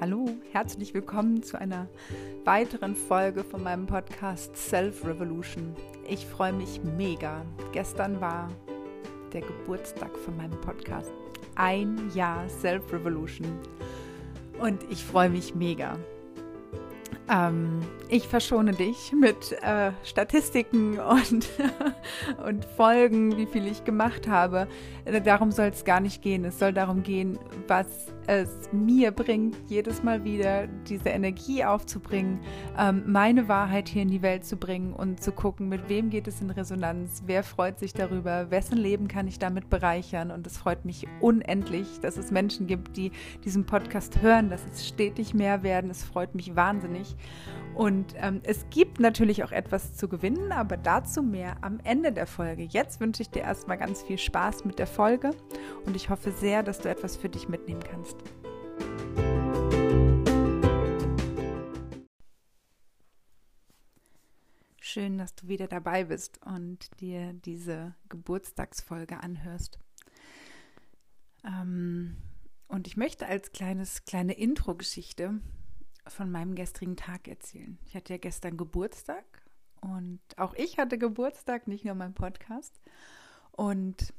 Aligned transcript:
Hallo, 0.00 0.28
herzlich 0.50 0.92
willkommen 0.92 1.44
zu 1.44 1.56
einer 1.56 1.86
weiteren 2.44 2.96
Folge 2.96 3.44
von 3.44 3.62
meinem 3.62 3.86
Podcast 3.86 4.56
Self 4.56 5.06
Revolution. 5.06 5.76
Ich 6.08 6.26
freue 6.26 6.52
mich 6.52 6.80
mega. 6.82 7.44
Gestern 7.70 8.20
war 8.20 8.50
der 9.32 9.42
Geburtstag 9.42 10.10
von 10.18 10.36
meinem 10.36 10.60
Podcast. 10.62 11.12
Ein 11.54 12.10
Jahr 12.12 12.48
Self 12.48 12.92
Revolution. 12.92 13.46
Und 14.58 14.82
ich 14.90 15.04
freue 15.04 15.30
mich 15.30 15.54
mega. 15.54 15.96
Ähm, 17.30 17.78
ich 18.08 18.26
verschone 18.26 18.72
dich 18.72 19.12
mit 19.12 19.52
äh, 19.62 19.92
Statistiken 20.02 20.98
und, 20.98 21.48
und 22.44 22.64
Folgen, 22.76 23.36
wie 23.36 23.46
viel 23.46 23.68
ich 23.68 23.84
gemacht 23.84 24.26
habe. 24.26 24.66
Darum 25.24 25.52
soll 25.52 25.68
es 25.68 25.84
gar 25.84 26.00
nicht 26.00 26.20
gehen. 26.20 26.44
Es 26.44 26.58
soll 26.58 26.72
darum 26.72 27.04
gehen, 27.04 27.38
was 27.68 28.13
es 28.26 28.50
mir 28.72 29.10
bringt, 29.10 29.56
jedes 29.68 30.02
Mal 30.02 30.24
wieder 30.24 30.66
diese 30.88 31.10
Energie 31.10 31.64
aufzubringen, 31.64 32.40
ähm, 32.78 33.04
meine 33.06 33.48
Wahrheit 33.48 33.88
hier 33.88 34.02
in 34.02 34.10
die 34.10 34.22
Welt 34.22 34.44
zu 34.44 34.56
bringen 34.56 34.92
und 34.92 35.22
zu 35.22 35.32
gucken, 35.32 35.68
mit 35.68 35.88
wem 35.88 36.10
geht 36.10 36.28
es 36.28 36.40
in 36.40 36.50
Resonanz, 36.50 37.22
wer 37.26 37.42
freut 37.42 37.78
sich 37.78 37.92
darüber, 37.92 38.50
wessen 38.50 38.78
Leben 38.78 39.08
kann 39.08 39.26
ich 39.26 39.38
damit 39.38 39.70
bereichern. 39.70 40.30
Und 40.30 40.46
es 40.46 40.56
freut 40.56 40.84
mich 40.84 41.06
unendlich, 41.20 42.00
dass 42.00 42.16
es 42.16 42.30
Menschen 42.30 42.66
gibt, 42.66 42.96
die 42.96 43.12
diesen 43.44 43.66
Podcast 43.66 44.22
hören, 44.22 44.50
dass 44.50 44.62
es 44.72 44.86
stetig 44.86 45.34
mehr 45.34 45.62
werden. 45.62 45.90
Es 45.90 46.02
freut 46.02 46.34
mich 46.34 46.56
wahnsinnig. 46.56 47.16
Und 47.74 48.14
ähm, 48.20 48.40
es 48.44 48.66
gibt 48.70 49.00
natürlich 49.00 49.42
auch 49.42 49.50
etwas 49.50 49.94
zu 49.94 50.08
gewinnen, 50.08 50.52
aber 50.52 50.76
dazu 50.76 51.22
mehr 51.22 51.56
am 51.60 51.80
Ende 51.82 52.12
der 52.12 52.26
Folge. 52.26 52.62
Jetzt 52.62 53.00
wünsche 53.00 53.22
ich 53.22 53.30
dir 53.30 53.42
erstmal 53.42 53.78
ganz 53.78 54.02
viel 54.02 54.18
Spaß 54.18 54.64
mit 54.64 54.78
der 54.78 54.86
Folge 54.86 55.30
und 55.84 55.96
ich 55.96 56.08
hoffe 56.08 56.30
sehr, 56.30 56.62
dass 56.62 56.78
du 56.78 56.88
etwas 56.88 57.16
für 57.16 57.28
dich 57.28 57.48
mitnehmen 57.48 57.82
kannst. 57.82 58.13
Schön, 64.94 65.18
dass 65.18 65.34
du 65.34 65.48
wieder 65.48 65.66
dabei 65.66 66.04
bist 66.04 66.40
und 66.46 66.88
dir 67.00 67.32
diese 67.32 67.96
Geburtstagsfolge 68.08 69.20
anhörst. 69.20 69.80
Ähm, 71.44 72.16
und 72.68 72.86
ich 72.86 72.96
möchte 72.96 73.26
als 73.26 73.50
kleines, 73.50 74.04
kleine 74.04 74.34
Intro-Geschichte 74.34 75.40
von 76.06 76.30
meinem 76.30 76.54
gestrigen 76.54 76.96
Tag 76.96 77.26
erzählen. 77.26 77.76
Ich 77.86 77.96
hatte 77.96 78.12
ja 78.12 78.18
gestern 78.18 78.56
Geburtstag 78.56 79.24
und 79.80 80.20
auch 80.36 80.54
ich 80.54 80.78
hatte 80.78 80.96
Geburtstag, 80.96 81.66
nicht 81.66 81.84
nur 81.84 81.94
mein 81.94 82.14
Podcast. 82.14 82.80
Und 83.52 84.14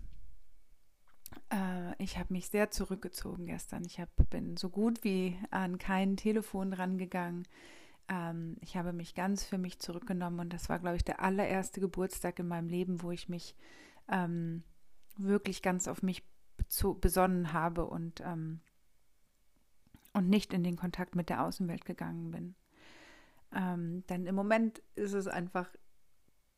äh, 1.49 2.03
ich 2.03 2.17
habe 2.17 2.33
mich 2.33 2.49
sehr 2.49 2.71
zurückgezogen 2.71 3.45
gestern. 3.45 3.83
Ich 3.85 3.99
hab, 3.99 4.09
bin 4.29 4.57
so 4.57 4.69
gut 4.69 5.03
wie 5.03 5.37
an 5.51 5.77
kein 5.77 6.17
Telefon 6.17 6.73
rangegangen. 6.73 7.47
Ähm, 8.07 8.57
ich 8.61 8.77
habe 8.77 8.93
mich 8.93 9.15
ganz 9.15 9.43
für 9.43 9.57
mich 9.57 9.79
zurückgenommen 9.79 10.39
und 10.39 10.53
das 10.53 10.69
war, 10.69 10.79
glaube 10.79 10.97
ich, 10.97 11.03
der 11.03 11.21
allererste 11.21 11.79
Geburtstag 11.79 12.39
in 12.39 12.47
meinem 12.47 12.69
Leben, 12.69 13.01
wo 13.01 13.11
ich 13.11 13.29
mich 13.29 13.55
ähm, 14.09 14.63
wirklich 15.17 15.61
ganz 15.61 15.87
auf 15.87 16.03
mich 16.03 16.23
besonnen 17.01 17.53
habe 17.53 17.85
und 17.85 18.21
ähm, 18.21 18.61
und 20.13 20.29
nicht 20.29 20.53
in 20.53 20.63
den 20.63 20.77
Kontakt 20.77 21.15
mit 21.15 21.29
der 21.29 21.43
Außenwelt 21.43 21.83
gegangen 21.83 22.31
bin. 22.31 22.55
Ähm, 23.53 24.05
denn 24.07 24.25
im 24.25 24.35
Moment 24.35 24.81
ist 24.95 25.13
es 25.13 25.27
einfach 25.27 25.69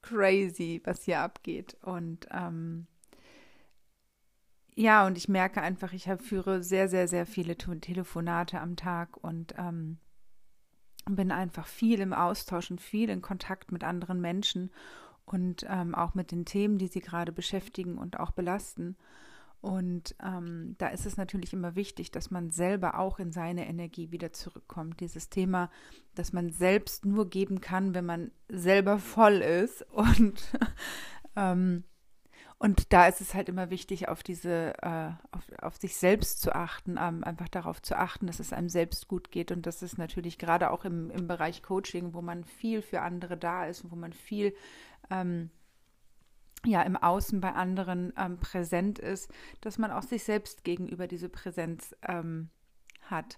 crazy, 0.03 0.79
was 0.83 1.03
hier 1.03 1.21
abgeht. 1.21 1.75
Und 1.81 2.27
ähm, 2.31 2.85
ja, 4.79 5.07
und 5.07 5.17
ich 5.17 5.27
merke 5.27 5.59
einfach, 5.59 5.91
ich 5.91 6.07
führe 6.21 6.61
sehr, 6.61 6.87
sehr, 6.87 7.07
sehr 7.07 7.25
viele 7.25 7.57
Telefonate 7.57 8.61
am 8.61 8.75
Tag 8.75 9.17
und 9.17 9.55
ähm, 9.57 9.97
bin 11.09 11.31
einfach 11.31 11.65
viel 11.65 11.99
im 11.99 12.13
Austausch 12.13 12.69
und 12.69 12.79
viel 12.79 13.09
in 13.09 13.23
Kontakt 13.23 13.71
mit 13.71 13.83
anderen 13.83 14.21
Menschen 14.21 14.69
und 15.25 15.65
ähm, 15.67 15.95
auch 15.95 16.13
mit 16.13 16.31
den 16.31 16.45
Themen, 16.45 16.77
die 16.77 16.85
sie 16.85 16.99
gerade 16.99 17.31
beschäftigen 17.31 17.97
und 17.97 18.19
auch 18.19 18.29
belasten. 18.29 18.97
Und 19.61 20.15
ähm, 20.23 20.75
da 20.77 20.89
ist 20.89 21.07
es 21.07 21.17
natürlich 21.17 21.53
immer 21.53 21.75
wichtig, 21.75 22.11
dass 22.11 22.29
man 22.29 22.51
selber 22.51 22.99
auch 22.99 23.17
in 23.17 23.31
seine 23.31 23.67
Energie 23.67 24.11
wieder 24.11 24.31
zurückkommt. 24.31 24.99
Dieses 24.99 25.29
Thema, 25.29 25.71
dass 26.13 26.33
man 26.33 26.51
selbst 26.51 27.03
nur 27.03 27.31
geben 27.31 27.61
kann, 27.61 27.95
wenn 27.95 28.05
man 28.05 28.29
selber 28.47 28.99
voll 28.99 29.37
ist. 29.37 29.81
Und, 29.91 30.39
ähm, 31.35 31.83
und 32.59 32.91
da 32.91 33.07
ist 33.07 33.21
es 33.21 33.35
halt 33.35 33.49
immer 33.49 33.69
wichtig, 33.69 34.07
auf 34.07 34.23
diese, 34.23 34.73
äh, 34.81 35.11
auf, 35.31 35.43
auf 35.61 35.77
sich 35.77 35.95
selbst 35.95 36.41
zu 36.41 36.55
achten, 36.55 36.97
ähm, 36.99 37.23
einfach 37.23 37.49
darauf 37.49 37.81
zu 37.83 37.95
achten, 37.95 38.25
dass 38.25 38.39
es 38.39 38.51
einem 38.51 38.69
selbst 38.69 39.07
gut 39.07 39.31
geht. 39.31 39.51
Und 39.51 39.67
das 39.67 39.83
ist 39.83 39.99
natürlich 39.99 40.39
gerade 40.39 40.71
auch 40.71 40.83
im, 40.83 41.11
im 41.11 41.27
Bereich 41.27 41.61
Coaching, 41.61 42.13
wo 42.13 42.21
man 42.21 42.43
viel 42.43 42.81
für 42.81 43.01
andere 43.01 43.37
da 43.37 43.65
ist, 43.65 43.89
wo 43.91 43.95
man 43.95 44.11
viel 44.11 44.55
ähm, 45.11 45.51
ja 46.65 46.81
im 46.81 46.97
Außen 46.97 47.41
bei 47.41 47.53
anderen 47.53 48.11
ähm, 48.17 48.39
präsent 48.39 48.97
ist, 48.97 49.31
dass 49.61 49.77
man 49.77 49.91
auch 49.91 50.03
sich 50.03 50.23
selbst 50.23 50.63
gegenüber 50.63 51.05
diese 51.05 51.29
Präsenz 51.29 51.95
ähm, 52.07 52.49
hat. 53.01 53.37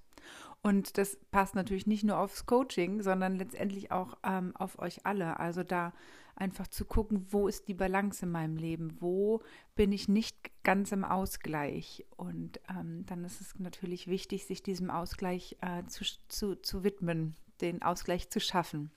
Und 0.61 0.97
das 0.97 1.17
passt 1.31 1.55
natürlich 1.55 1.87
nicht 1.87 2.03
nur 2.03 2.19
aufs 2.19 2.45
Coaching, 2.45 3.01
sondern 3.01 3.37
letztendlich 3.37 3.91
auch 3.91 4.17
ähm, 4.23 4.55
auf 4.55 4.77
euch 4.79 5.05
alle. 5.05 5.39
Also 5.39 5.63
da 5.63 5.93
einfach 6.35 6.67
zu 6.67 6.85
gucken, 6.85 7.25
wo 7.29 7.47
ist 7.47 7.67
die 7.67 7.73
Balance 7.73 8.25
in 8.25 8.31
meinem 8.31 8.57
Leben, 8.57 8.97
wo 8.99 9.41
bin 9.75 9.91
ich 9.91 10.07
nicht 10.07 10.51
ganz 10.63 10.91
im 10.91 11.05
Ausgleich. 11.05 12.05
Und 12.17 12.59
ähm, 12.69 13.05
dann 13.05 13.23
ist 13.23 13.39
es 13.41 13.57
natürlich 13.59 14.07
wichtig, 14.07 14.45
sich 14.45 14.61
diesem 14.61 14.89
Ausgleich 14.89 15.57
äh, 15.61 15.85
zu, 15.85 16.03
zu, 16.27 16.55
zu 16.55 16.83
widmen, 16.83 17.35
den 17.61 17.81
Ausgleich 17.81 18.29
zu 18.29 18.39
schaffen. 18.39 18.91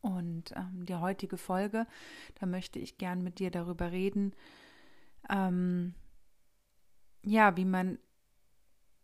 Und 0.00 0.52
ähm, 0.56 0.86
die 0.86 0.94
heutige 0.94 1.36
Folge, 1.36 1.86
da 2.38 2.46
möchte 2.46 2.78
ich 2.78 2.98
gern 2.98 3.22
mit 3.22 3.38
dir 3.38 3.50
darüber 3.50 3.92
reden, 3.92 4.32
ähm, 5.28 5.94
ja, 7.22 7.56
wie 7.56 7.66
man 7.66 7.98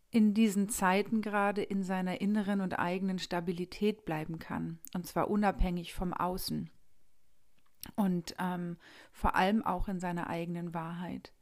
in 0.09 0.33
diesen 0.33 0.69
Zeiten 0.69 1.21
gerade 1.21 1.61
in 1.61 1.83
seiner 1.83 2.21
inneren 2.21 2.61
und 2.61 2.79
eigenen 2.79 3.19
Stabilität 3.19 4.05
bleiben 4.05 4.39
kann. 4.39 4.79
Und 4.93 5.05
zwar 5.05 5.29
unabhängig 5.29 5.93
vom 5.93 6.13
Außen. 6.13 6.69
Und 7.95 8.35
ähm, 8.39 8.77
vor 9.11 9.35
allem 9.35 9.65
auch 9.65 9.87
in 9.87 9.99
seiner 9.99 10.27
eigenen 10.27 10.73
Wahrheit. 10.73 11.33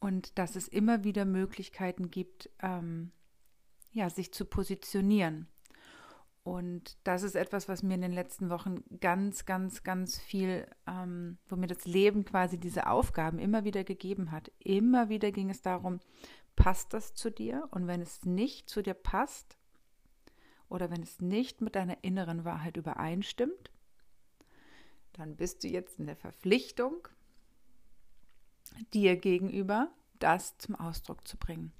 Und 0.00 0.38
dass 0.38 0.56
es 0.56 0.68
immer 0.68 1.04
wieder 1.04 1.24
Möglichkeiten 1.24 2.10
gibt, 2.10 2.50
ähm, 2.60 3.12
ja, 3.92 4.10
sich 4.10 4.32
zu 4.32 4.44
positionieren. 4.44 5.48
Und 6.42 6.98
das 7.04 7.22
ist 7.22 7.36
etwas, 7.36 7.70
was 7.70 7.82
mir 7.82 7.94
in 7.94 8.02
den 8.02 8.12
letzten 8.12 8.50
Wochen 8.50 8.84
ganz, 9.00 9.46
ganz, 9.46 9.82
ganz 9.82 10.18
viel, 10.18 10.66
ähm, 10.86 11.38
wo 11.48 11.56
mir 11.56 11.68
das 11.68 11.86
Leben 11.86 12.26
quasi 12.26 12.58
diese 12.58 12.86
Aufgaben 12.86 13.38
immer 13.38 13.64
wieder 13.64 13.82
gegeben 13.82 14.30
hat. 14.30 14.52
Immer 14.58 15.08
wieder 15.08 15.32
ging 15.32 15.48
es 15.48 15.62
darum, 15.62 16.00
passt 16.56 16.92
das 16.92 17.14
zu 17.14 17.30
dir? 17.30 17.68
Und 17.70 17.86
wenn 17.86 18.00
es 18.00 18.24
nicht 18.24 18.68
zu 18.68 18.82
dir 18.82 18.94
passt 18.94 19.56
oder 20.68 20.90
wenn 20.90 21.02
es 21.02 21.20
nicht 21.20 21.60
mit 21.60 21.74
deiner 21.74 22.02
inneren 22.02 22.44
Wahrheit 22.44 22.76
übereinstimmt, 22.76 23.70
dann 25.12 25.36
bist 25.36 25.62
du 25.62 25.68
jetzt 25.68 25.98
in 25.98 26.06
der 26.06 26.16
Verpflichtung, 26.16 27.08
dir 28.92 29.16
gegenüber 29.16 29.90
das 30.18 30.58
zum 30.58 30.74
Ausdruck 30.74 31.26
zu 31.26 31.36
bringen. 31.36 31.72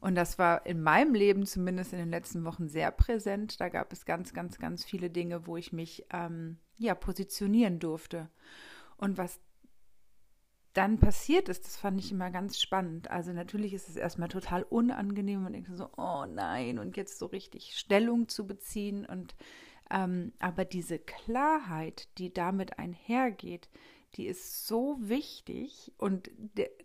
Und 0.00 0.14
das 0.14 0.38
war 0.38 0.64
in 0.66 0.82
meinem 0.82 1.14
Leben 1.14 1.46
zumindest 1.46 1.92
in 1.92 1.98
den 1.98 2.10
letzten 2.10 2.44
Wochen 2.44 2.68
sehr 2.68 2.90
präsent. 2.90 3.60
Da 3.60 3.68
gab 3.68 3.92
es 3.92 4.04
ganz, 4.04 4.32
ganz, 4.32 4.58
ganz 4.58 4.84
viele 4.84 5.10
Dinge, 5.10 5.46
wo 5.46 5.56
ich 5.56 5.72
mich 5.72 6.06
ähm, 6.10 6.58
ja 6.78 6.94
positionieren 6.94 7.78
durfte. 7.78 8.28
Und 8.98 9.18
was 9.18 9.40
dann 10.76 10.98
passiert 10.98 11.48
ist, 11.48 11.64
das 11.64 11.76
fand 11.76 11.98
ich 12.00 12.12
immer 12.12 12.30
ganz 12.30 12.60
spannend. 12.60 13.10
Also 13.10 13.32
natürlich 13.32 13.72
ist 13.72 13.88
es 13.88 13.96
erstmal 13.96 14.28
total 14.28 14.62
unangenehm 14.62 15.46
und 15.46 15.54
ich 15.54 15.66
so, 15.72 15.88
oh 15.96 16.26
nein, 16.26 16.78
und 16.78 16.96
jetzt 16.96 17.18
so 17.18 17.26
richtig 17.26 17.78
Stellung 17.78 18.28
zu 18.28 18.46
beziehen. 18.46 19.06
Und 19.06 19.34
ähm, 19.90 20.32
aber 20.38 20.64
diese 20.64 20.98
Klarheit, 20.98 22.08
die 22.18 22.32
damit 22.32 22.78
einhergeht, 22.78 23.70
die 24.14 24.26
ist 24.26 24.66
so 24.66 24.96
wichtig 25.00 25.92
und 25.98 26.30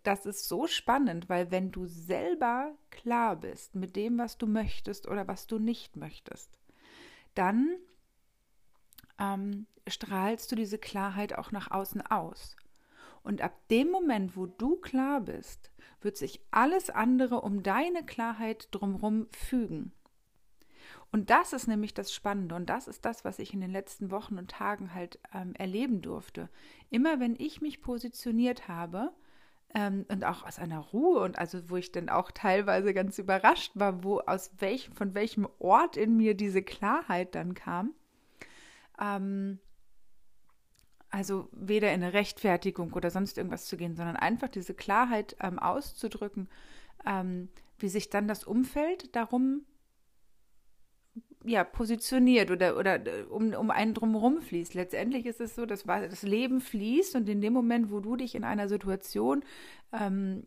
das 0.02 0.26
ist 0.26 0.48
so 0.48 0.66
spannend, 0.66 1.28
weil 1.28 1.50
wenn 1.50 1.70
du 1.70 1.86
selber 1.86 2.74
klar 2.90 3.36
bist 3.36 3.74
mit 3.74 3.96
dem, 3.96 4.18
was 4.18 4.38
du 4.38 4.46
möchtest 4.46 5.08
oder 5.08 5.28
was 5.28 5.46
du 5.46 5.58
nicht 5.58 5.96
möchtest, 5.96 6.58
dann 7.34 7.76
ähm, 9.18 9.66
strahlst 9.86 10.50
du 10.52 10.56
diese 10.56 10.78
Klarheit 10.78 11.36
auch 11.36 11.52
nach 11.52 11.70
außen 11.70 12.02
aus. 12.06 12.56
Und 13.22 13.40
ab 13.40 13.56
dem 13.68 13.90
Moment, 13.90 14.36
wo 14.36 14.46
du 14.46 14.76
klar 14.76 15.20
bist, 15.20 15.70
wird 16.00 16.16
sich 16.16 16.40
alles 16.50 16.90
andere 16.90 17.40
um 17.40 17.62
deine 17.62 18.04
Klarheit 18.04 18.68
drumherum 18.72 19.28
fügen. 19.30 19.92
Und 21.12 21.30
das 21.30 21.52
ist 21.52 21.68
nämlich 21.68 21.94
das 21.94 22.12
Spannende 22.12 22.54
und 22.54 22.70
das 22.70 22.88
ist 22.88 23.04
das, 23.04 23.24
was 23.24 23.38
ich 23.38 23.52
in 23.52 23.60
den 23.60 23.70
letzten 23.70 24.10
Wochen 24.10 24.38
und 24.38 24.50
Tagen 24.50 24.94
halt 24.94 25.20
ähm, 25.34 25.54
erleben 25.54 26.00
durfte. 26.00 26.48
Immer 26.90 27.20
wenn 27.20 27.36
ich 27.36 27.60
mich 27.60 27.82
positioniert 27.82 28.66
habe, 28.66 29.12
ähm, 29.74 30.04
und 30.08 30.24
auch 30.24 30.44
aus 30.44 30.58
einer 30.58 30.78
Ruhe 30.78 31.20
und 31.20 31.38
also 31.38 31.70
wo 31.70 31.76
ich 31.76 31.92
dann 31.92 32.08
auch 32.08 32.30
teilweise 32.30 32.92
ganz 32.92 33.18
überrascht 33.18 33.72
war, 33.74 34.04
wo 34.04 34.20
aus 34.20 34.52
welchem, 34.58 34.94
von 34.94 35.14
welchem 35.14 35.48
Ort 35.58 35.96
in 35.96 36.16
mir 36.16 36.34
diese 36.34 36.62
Klarheit 36.62 37.34
dann 37.34 37.54
kam. 37.54 37.94
Ähm, 39.00 39.58
also 41.12 41.48
weder 41.52 41.92
in 41.92 42.02
eine 42.02 42.14
Rechtfertigung 42.14 42.94
oder 42.94 43.10
sonst 43.10 43.36
irgendwas 43.36 43.66
zu 43.66 43.76
gehen, 43.76 43.94
sondern 43.94 44.16
einfach 44.16 44.48
diese 44.48 44.74
Klarheit 44.74 45.36
ähm, 45.40 45.58
auszudrücken, 45.58 46.48
ähm, 47.06 47.48
wie 47.78 47.88
sich 47.88 48.08
dann 48.08 48.26
das 48.26 48.44
Umfeld 48.44 49.14
darum 49.14 49.66
ja, 51.44 51.64
positioniert 51.64 52.50
oder, 52.50 52.78
oder 52.78 53.06
äh, 53.06 53.24
um, 53.24 53.52
um 53.52 53.70
einen 53.70 53.92
drumherum 53.92 54.40
fließt. 54.40 54.72
Letztendlich 54.72 55.26
ist 55.26 55.40
es 55.40 55.54
so, 55.54 55.66
dass 55.66 55.84
das 55.84 56.22
Leben 56.22 56.60
fließt 56.60 57.14
und 57.14 57.28
in 57.28 57.42
dem 57.42 57.52
Moment, 57.52 57.90
wo 57.90 58.00
du 58.00 58.16
dich 58.16 58.34
in 58.34 58.44
einer 58.44 58.68
Situation 58.68 59.44
ähm, 59.92 60.44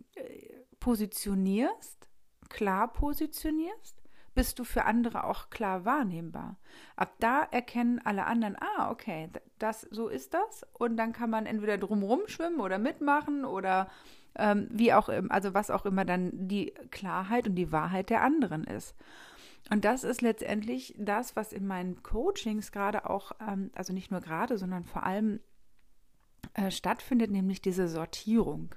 positionierst, 0.79 2.09
klar 2.49 2.91
positionierst, 2.91 4.01
bist 4.35 4.59
du 4.59 4.63
für 4.63 4.85
andere 4.85 5.23
auch 5.23 5.49
klar 5.49 5.85
wahrnehmbar. 5.85 6.57
Ab 6.95 7.13
da 7.19 7.43
erkennen 7.43 8.01
alle 8.03 8.25
anderen, 8.25 8.57
ah, 8.59 8.91
okay, 8.91 9.29
das, 9.57 9.81
so 9.81 10.07
ist 10.07 10.33
das. 10.33 10.65
Und 10.73 10.97
dann 10.97 11.13
kann 11.13 11.29
man 11.29 11.45
entweder 11.45 11.77
drumherum 11.77 12.21
schwimmen 12.27 12.59
oder 12.59 12.77
mitmachen 12.77 13.45
oder 13.45 13.89
ähm, 14.37 14.67
wie 14.69 14.93
auch, 14.93 15.09
also 15.29 15.53
was 15.53 15.71
auch 15.71 15.85
immer 15.85 16.05
dann 16.05 16.31
die 16.33 16.73
Klarheit 16.91 17.47
und 17.47 17.55
die 17.55 17.71
Wahrheit 17.71 18.09
der 18.09 18.21
anderen 18.21 18.65
ist. 18.65 18.95
Und 19.71 19.85
das 19.85 20.03
ist 20.03 20.21
letztendlich 20.21 20.93
das, 20.97 21.35
was 21.35 21.51
in 21.51 21.65
meinen 21.65 22.03
Coachings 22.03 22.71
gerade 22.71 23.09
auch, 23.09 23.31
ähm, 23.39 23.71
also 23.73 23.93
nicht 23.93 24.11
nur 24.11 24.21
gerade, 24.21 24.57
sondern 24.57 24.83
vor 24.83 25.03
allem 25.03 25.39
äh, 26.53 26.69
stattfindet, 26.69 27.31
nämlich 27.31 27.61
diese 27.61 27.87
Sortierung. 27.87 28.75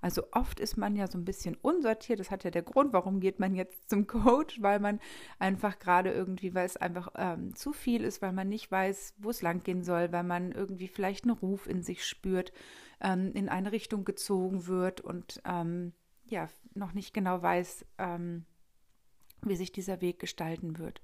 Also 0.00 0.24
oft 0.32 0.60
ist 0.60 0.76
man 0.76 0.96
ja 0.96 1.06
so 1.06 1.18
ein 1.18 1.24
bisschen 1.24 1.56
unsortiert. 1.56 2.20
Das 2.20 2.30
hat 2.30 2.44
ja 2.44 2.50
der 2.50 2.62
Grund, 2.62 2.92
warum 2.92 3.20
geht 3.20 3.38
man 3.38 3.54
jetzt 3.54 3.88
zum 3.88 4.06
Coach, 4.06 4.60
weil 4.60 4.80
man 4.80 5.00
einfach 5.38 5.78
gerade 5.78 6.12
irgendwie, 6.12 6.54
weil 6.54 6.66
es 6.66 6.76
einfach 6.76 7.08
ähm, 7.16 7.54
zu 7.54 7.72
viel 7.72 8.04
ist, 8.04 8.22
weil 8.22 8.32
man 8.32 8.48
nicht 8.48 8.70
weiß, 8.70 9.14
wo 9.18 9.30
es 9.30 9.42
lang 9.42 9.62
gehen 9.62 9.82
soll, 9.82 10.12
weil 10.12 10.24
man 10.24 10.52
irgendwie 10.52 10.88
vielleicht 10.88 11.24
einen 11.24 11.36
Ruf 11.36 11.66
in 11.66 11.82
sich 11.82 12.04
spürt, 12.04 12.52
ähm, 13.00 13.32
in 13.34 13.48
eine 13.48 13.72
Richtung 13.72 14.04
gezogen 14.04 14.66
wird 14.66 15.00
und 15.00 15.40
ähm, 15.44 15.92
ja, 16.24 16.48
noch 16.74 16.92
nicht 16.92 17.14
genau 17.14 17.40
weiß, 17.42 17.84
ähm, 17.98 18.44
wie 19.42 19.56
sich 19.56 19.72
dieser 19.72 20.00
Weg 20.00 20.18
gestalten 20.18 20.78
wird. 20.78 21.02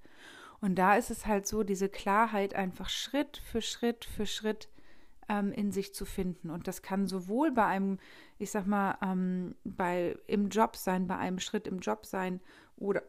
Und 0.60 0.76
da 0.76 0.96
ist 0.96 1.10
es 1.10 1.26
halt 1.26 1.46
so, 1.46 1.64
diese 1.64 1.88
Klarheit 1.88 2.54
einfach 2.54 2.88
Schritt 2.88 3.36
für 3.38 3.60
Schritt 3.60 4.04
für 4.04 4.26
Schritt 4.26 4.68
ähm, 5.28 5.52
in 5.52 5.72
sich 5.72 5.94
zu 5.94 6.04
finden. 6.04 6.50
Und 6.50 6.68
das 6.68 6.82
kann 6.82 7.06
sowohl 7.06 7.52
bei 7.52 7.66
einem, 7.66 7.98
ich 8.38 8.50
sag 8.50 8.66
mal, 8.66 8.98
ähm, 9.02 9.54
bei 9.64 10.18
im 10.26 10.48
Job 10.48 10.76
sein, 10.76 11.06
bei 11.06 11.16
einem 11.16 11.38
Schritt 11.38 11.66
im 11.66 11.78
Job 11.78 12.06
sein 12.06 12.40
oder 12.76 13.02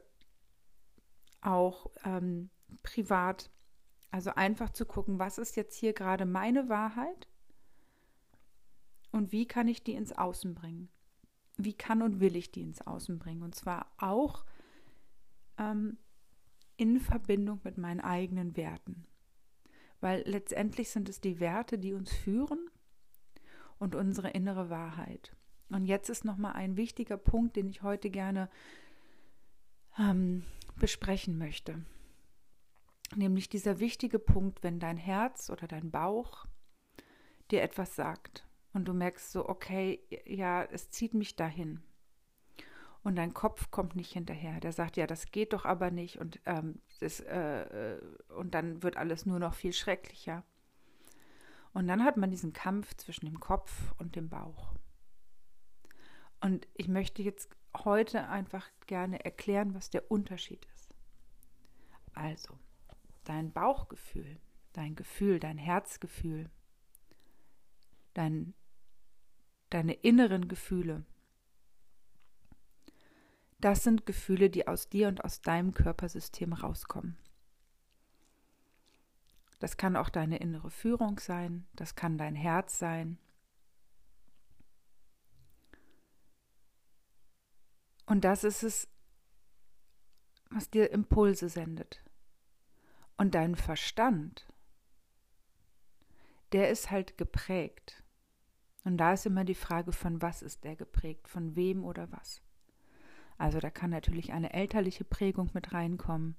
auch 1.41 1.91
ähm, 2.05 2.49
privat. 2.81 3.49
Also 4.11 4.31
einfach 4.35 4.69
zu 4.69 4.85
gucken, 4.85 5.17
was 5.19 5.37
ist 5.37 5.55
jetzt 5.55 5.75
hier 5.75 5.93
gerade 5.93 6.25
meine 6.25 6.69
Wahrheit 6.69 7.27
und 9.11 9.31
wie 9.31 9.47
kann 9.47 9.67
ich 9.67 9.83
die 9.83 9.93
ins 9.93 10.11
Außen 10.11 10.53
bringen? 10.55 10.89
Wie 11.57 11.73
kann 11.73 12.01
und 12.01 12.19
will 12.19 12.35
ich 12.35 12.51
die 12.51 12.61
ins 12.61 12.81
Außen 12.81 13.19
bringen? 13.19 13.43
Und 13.43 13.55
zwar 13.55 13.91
auch 13.97 14.43
ähm, 15.57 15.97
in 16.77 16.99
Verbindung 16.99 17.61
mit 17.63 17.77
meinen 17.77 18.01
eigenen 18.01 18.57
Werten. 18.57 19.05
Weil 20.03 20.23
letztendlich 20.25 20.89
sind 20.89 21.07
es 21.07 21.21
die 21.21 21.39
Werte, 21.39 21.79
die 21.79 21.93
uns 21.93 22.11
führen 22.11 22.69
und 23.79 23.95
unsere 23.95 24.31
innere 24.31 24.69
Wahrheit. 24.69 25.33
Und 25.69 25.85
jetzt 25.85 26.09
ist 26.09 26.25
nochmal 26.25 26.55
ein 26.55 26.75
wichtiger 26.75 27.15
Punkt, 27.15 27.55
den 27.55 27.69
ich 27.69 27.83
heute 27.83 28.09
gerne 28.09 28.49
ähm, 29.97 30.43
besprechen 30.75 31.37
möchte. 31.37 31.85
Nämlich 33.15 33.47
dieser 33.47 33.79
wichtige 33.79 34.19
Punkt, 34.19 34.61
wenn 34.61 34.77
dein 34.77 34.97
Herz 34.97 35.49
oder 35.49 35.67
dein 35.69 35.89
Bauch 35.89 36.47
dir 37.49 37.61
etwas 37.61 37.95
sagt 37.95 38.45
und 38.73 38.89
du 38.89 38.93
merkst 38.93 39.31
so, 39.31 39.47
okay, 39.47 40.01
ja, 40.25 40.65
es 40.65 40.89
zieht 40.89 41.13
mich 41.13 41.37
dahin 41.37 41.81
und 43.03 43.15
dein 43.17 43.33
Kopf 43.33 43.69
kommt 43.69 43.95
nicht 43.95 44.13
hinterher. 44.13 44.59
Der 44.59 44.71
sagt, 44.71 44.97
ja, 44.97 45.05
das 45.07 45.31
geht 45.31 45.53
doch 45.53 45.65
aber 45.65 45.91
nicht 45.91 46.17
und, 46.19 46.39
ähm, 46.45 46.81
das, 46.99 47.19
äh, 47.19 47.95
äh, 47.95 48.01
und 48.29 48.53
dann 48.53 48.81
wird 48.81 48.97
alles 48.97 49.25
nur 49.25 49.39
noch 49.39 49.53
viel 49.53 49.73
schrecklicher. 49.73 50.43
Und 51.73 51.87
dann 51.87 52.03
hat 52.03 52.17
man 52.17 52.31
diesen 52.31 52.53
Kampf 52.53 52.95
zwischen 52.95 53.25
dem 53.25 53.39
Kopf 53.39 53.93
und 53.97 54.15
dem 54.15 54.29
Bauch. 54.29 54.73
Und 56.39 56.67
ich 56.75 56.87
möchte 56.87 57.23
jetzt 57.23 57.49
heute 57.75 58.27
einfach 58.29 58.69
gerne 58.85 59.23
erklären, 59.25 59.73
was 59.73 59.89
der 59.89 60.11
Unterschied 60.11 60.65
ist. 60.75 60.93
Also, 62.13 62.59
dein 63.23 63.51
Bauchgefühl, 63.51 64.39
dein 64.73 64.95
Gefühl, 64.95 65.39
dein 65.39 65.57
Herzgefühl, 65.57 66.49
dein, 68.13 68.53
deine 69.69 69.93
inneren 69.93 70.47
Gefühle, 70.47 71.05
das 73.63 73.83
sind 73.83 74.05
Gefühle, 74.05 74.49
die 74.49 74.67
aus 74.67 74.89
dir 74.89 75.07
und 75.07 75.23
aus 75.23 75.41
deinem 75.41 75.73
Körpersystem 75.73 76.51
rauskommen. 76.51 77.17
Das 79.59 79.77
kann 79.77 79.95
auch 79.95 80.09
deine 80.09 80.37
innere 80.37 80.69
Führung 80.69 81.17
sein, 81.19 81.65
das 81.73 81.95
kann 81.95 82.17
dein 82.17 82.35
Herz 82.35 82.77
sein. 82.77 83.17
Und 88.05 88.25
das 88.25 88.43
ist 88.43 88.63
es, 88.63 88.89
was 90.49 90.69
dir 90.69 90.91
Impulse 90.91 91.47
sendet. 91.47 92.03
Und 93.15 93.33
dein 93.33 93.55
Verstand, 93.55 94.45
der 96.51 96.69
ist 96.69 96.91
halt 96.91 97.17
geprägt. 97.17 98.03
Und 98.83 98.97
da 98.97 99.13
ist 99.13 99.25
immer 99.25 99.45
die 99.45 99.55
Frage, 99.55 99.93
von 99.93 100.21
was 100.21 100.41
ist 100.41 100.65
der 100.65 100.75
geprägt, 100.75 101.29
von 101.29 101.55
wem 101.55 101.85
oder 101.85 102.11
was. 102.11 102.41
Also 103.37 103.59
da 103.59 103.69
kann 103.69 103.89
natürlich 103.89 104.33
eine 104.33 104.53
elterliche 104.53 105.03
Prägung 105.03 105.49
mit 105.53 105.73
reinkommen, 105.73 106.35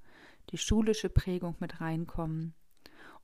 die 0.51 0.59
schulische 0.59 1.09
Prägung 1.09 1.57
mit 1.61 1.81
reinkommen. 1.81 2.55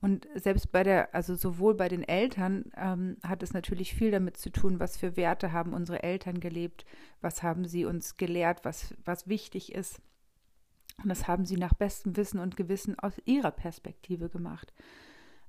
Und 0.01 0.27
selbst 0.35 0.73
bei 0.73 0.83
der, 0.83 1.15
also 1.15 1.35
sowohl 1.35 1.75
bei 1.75 1.89
den 1.89 2.03
Eltern 2.03 2.73
ähm, 2.77 3.19
hat 3.23 3.43
es 3.43 3.53
natürlich 3.53 3.95
viel 3.95 4.11
damit 4.11 4.39
zu 4.39 4.51
tun, 4.51 4.81
was 4.81 4.97
für 4.97 5.17
Werte 5.17 5.53
haben 5.53 5.75
unsere 5.75 6.03
Eltern 6.03 6.41
gelebt, 6.41 6.87
was 7.21 7.43
haben 7.43 7.67
sie 7.67 7.85
uns 7.85 8.17
gelehrt, 8.17 8.65
was, 8.65 8.95
was 9.05 9.29
wichtig 9.29 9.75
ist. 9.75 10.01
Und 11.03 11.11
das 11.11 11.29
haben 11.29 11.45
sie 11.45 11.57
nach 11.57 11.75
bestem 11.75 12.17
Wissen 12.17 12.41
und 12.41 12.57
Gewissen 12.57 12.99
aus 12.99 13.15
ihrer 13.27 13.51
Perspektive 13.51 14.31
gemacht. 14.31 14.73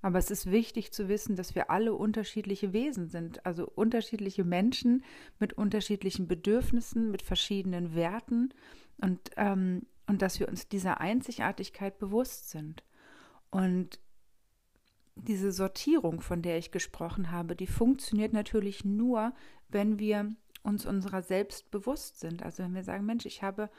Aber 0.02 0.18
es 0.18 0.32
ist 0.32 0.50
wichtig 0.50 0.92
zu 0.92 1.08
wissen, 1.10 1.36
dass 1.36 1.54
wir 1.54 1.70
alle 1.70 1.94
unterschiedliche 1.94 2.74
Wesen 2.74 3.08
sind, 3.08 3.46
also 3.46 3.68
unterschiedliche 3.68 4.44
Menschen 4.44 5.04
mit 5.40 5.54
unterschiedlichen 5.54 6.28
Bedürfnissen, 6.28 7.12
mit 7.12 7.22
verschiedenen 7.22 7.94
Werten 7.94 8.54
und, 8.98 9.20
ähm, 9.38 9.86
und 10.08 10.22
dass 10.22 10.40
wir 10.40 10.50
uns 10.50 10.68
dieser 10.68 11.00
Einzigartigkeit 11.00 12.00
bewusst 12.00 12.50
sind. 12.50 12.84
Und 13.52 14.00
diese 15.16 15.52
Sortierung, 15.52 16.22
von 16.22 16.42
der 16.42 16.58
ich 16.58 16.72
gesprochen 16.72 17.32
habe, 17.32 17.56
die 17.56 17.68
funktioniert 17.68 18.34
natürlich 18.34 18.84
nur, 18.84 19.34
wenn 19.70 20.00
wir 20.00 20.34
uns 20.64 20.86
unserer 20.86 21.22
selbst 21.22 21.70
bewusst 21.72 22.20
sind. 22.20 22.44
Also 22.44 22.64
wenn 22.64 22.74
wir 22.74 22.84
sagen, 22.84 23.06
Mensch, 23.06 23.26
ich 23.26 23.44
habe, 23.44 23.70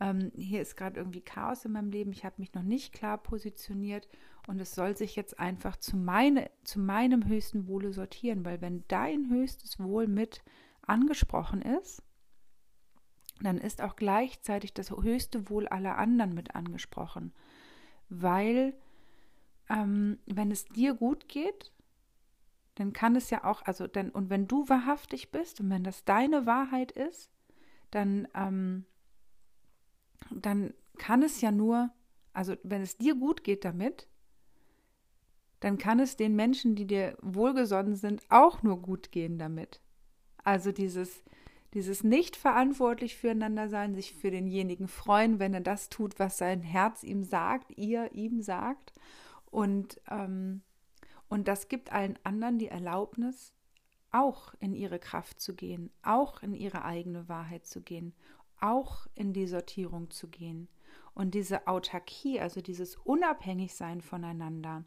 ähm, 0.00 0.32
hier 0.34 0.60
ist 0.60 0.76
gerade 0.76 0.98
irgendwie 0.98 1.20
Chaos 1.20 1.64
in 1.64 1.72
meinem 1.72 1.90
Leben, 1.90 2.12
ich 2.12 2.24
habe 2.24 2.36
mich 2.38 2.52
noch 2.54 2.62
nicht 2.62 2.92
klar 2.92 3.18
positioniert. 3.18 4.08
Und 4.46 4.60
es 4.60 4.74
soll 4.74 4.96
sich 4.96 5.16
jetzt 5.16 5.38
einfach 5.38 5.76
zu, 5.76 5.96
meine, 5.96 6.50
zu 6.64 6.78
meinem 6.80 7.26
höchsten 7.26 7.66
Wohle 7.66 7.92
sortieren, 7.92 8.44
weil 8.44 8.60
wenn 8.60 8.84
dein 8.88 9.30
höchstes 9.30 9.78
Wohl 9.80 10.06
mit 10.06 10.42
angesprochen 10.82 11.62
ist, 11.62 12.02
dann 13.40 13.58
ist 13.58 13.80
auch 13.80 13.96
gleichzeitig 13.96 14.74
das 14.74 14.90
höchste 14.90 15.48
Wohl 15.48 15.66
aller 15.68 15.96
anderen 15.96 16.34
mit 16.34 16.54
angesprochen. 16.54 17.32
Weil 18.08 18.74
ähm, 19.70 20.18
wenn 20.26 20.50
es 20.50 20.66
dir 20.66 20.94
gut 20.94 21.28
geht, 21.28 21.72
dann 22.74 22.92
kann 22.92 23.16
es 23.16 23.30
ja 23.30 23.44
auch, 23.44 23.62
also 23.62 23.86
dann, 23.86 24.10
und 24.10 24.30
wenn 24.30 24.46
du 24.46 24.68
wahrhaftig 24.68 25.30
bist 25.30 25.60
und 25.60 25.70
wenn 25.70 25.84
das 25.84 26.04
deine 26.04 26.44
Wahrheit 26.44 26.92
ist, 26.92 27.30
dann, 27.90 28.28
ähm, 28.34 28.84
dann 30.30 30.74
kann 30.98 31.22
es 31.22 31.40
ja 31.40 31.50
nur, 31.50 31.90
also 32.32 32.54
wenn 32.62 32.82
es 32.82 32.96
dir 32.96 33.14
gut 33.14 33.44
geht 33.44 33.64
damit, 33.64 34.08
dann 35.60 35.78
kann 35.78 35.98
es 35.98 36.16
den 36.16 36.36
Menschen, 36.36 36.74
die 36.74 36.86
dir 36.86 37.16
wohlgesonnen 37.22 37.96
sind, 37.96 38.22
auch 38.28 38.62
nur 38.62 38.82
gut 38.82 39.12
gehen 39.12 39.38
damit. 39.38 39.80
Also 40.42 40.72
dieses, 40.72 41.24
dieses 41.72 42.04
nicht 42.04 42.36
verantwortlich 42.36 43.16
füreinander 43.16 43.68
sein, 43.68 43.94
sich 43.94 44.14
für 44.14 44.30
denjenigen 44.30 44.88
freuen, 44.88 45.38
wenn 45.38 45.54
er 45.54 45.62
das 45.62 45.88
tut, 45.88 46.18
was 46.18 46.36
sein 46.36 46.60
Herz 46.60 47.02
ihm 47.02 47.24
sagt, 47.24 47.76
ihr 47.78 48.12
ihm 48.12 48.42
sagt. 48.42 48.92
Und, 49.50 50.00
ähm, 50.10 50.62
und 51.28 51.48
das 51.48 51.68
gibt 51.68 51.92
allen 51.92 52.18
anderen 52.24 52.58
die 52.58 52.68
Erlaubnis, 52.68 53.54
auch 54.12 54.54
in 54.60 54.74
ihre 54.74 54.98
Kraft 54.98 55.40
zu 55.40 55.54
gehen, 55.54 55.90
auch 56.02 56.42
in 56.42 56.54
ihre 56.54 56.84
eigene 56.84 57.28
Wahrheit 57.28 57.66
zu 57.66 57.80
gehen, 57.80 58.14
auch 58.60 59.06
in 59.14 59.32
die 59.32 59.46
Sortierung 59.46 60.10
zu 60.10 60.28
gehen. 60.28 60.68
Und 61.14 61.34
diese 61.34 61.66
Autarkie, 61.66 62.40
also 62.40 62.60
dieses 62.60 62.96
Unabhängigsein 62.96 64.00
voneinander. 64.00 64.84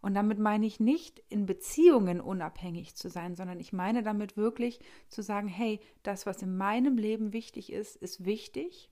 Und 0.00 0.14
damit 0.14 0.38
meine 0.38 0.66
ich 0.66 0.78
nicht 0.78 1.22
in 1.28 1.46
Beziehungen 1.46 2.20
unabhängig 2.20 2.94
zu 2.94 3.08
sein, 3.08 3.34
sondern 3.34 3.58
ich 3.58 3.72
meine 3.72 4.02
damit 4.02 4.36
wirklich 4.36 4.78
zu 5.08 5.22
sagen, 5.22 5.48
hey, 5.48 5.80
das, 6.02 6.26
was 6.26 6.42
in 6.42 6.56
meinem 6.56 6.96
Leben 6.96 7.32
wichtig 7.32 7.72
ist, 7.72 7.96
ist 7.96 8.24
wichtig. 8.24 8.90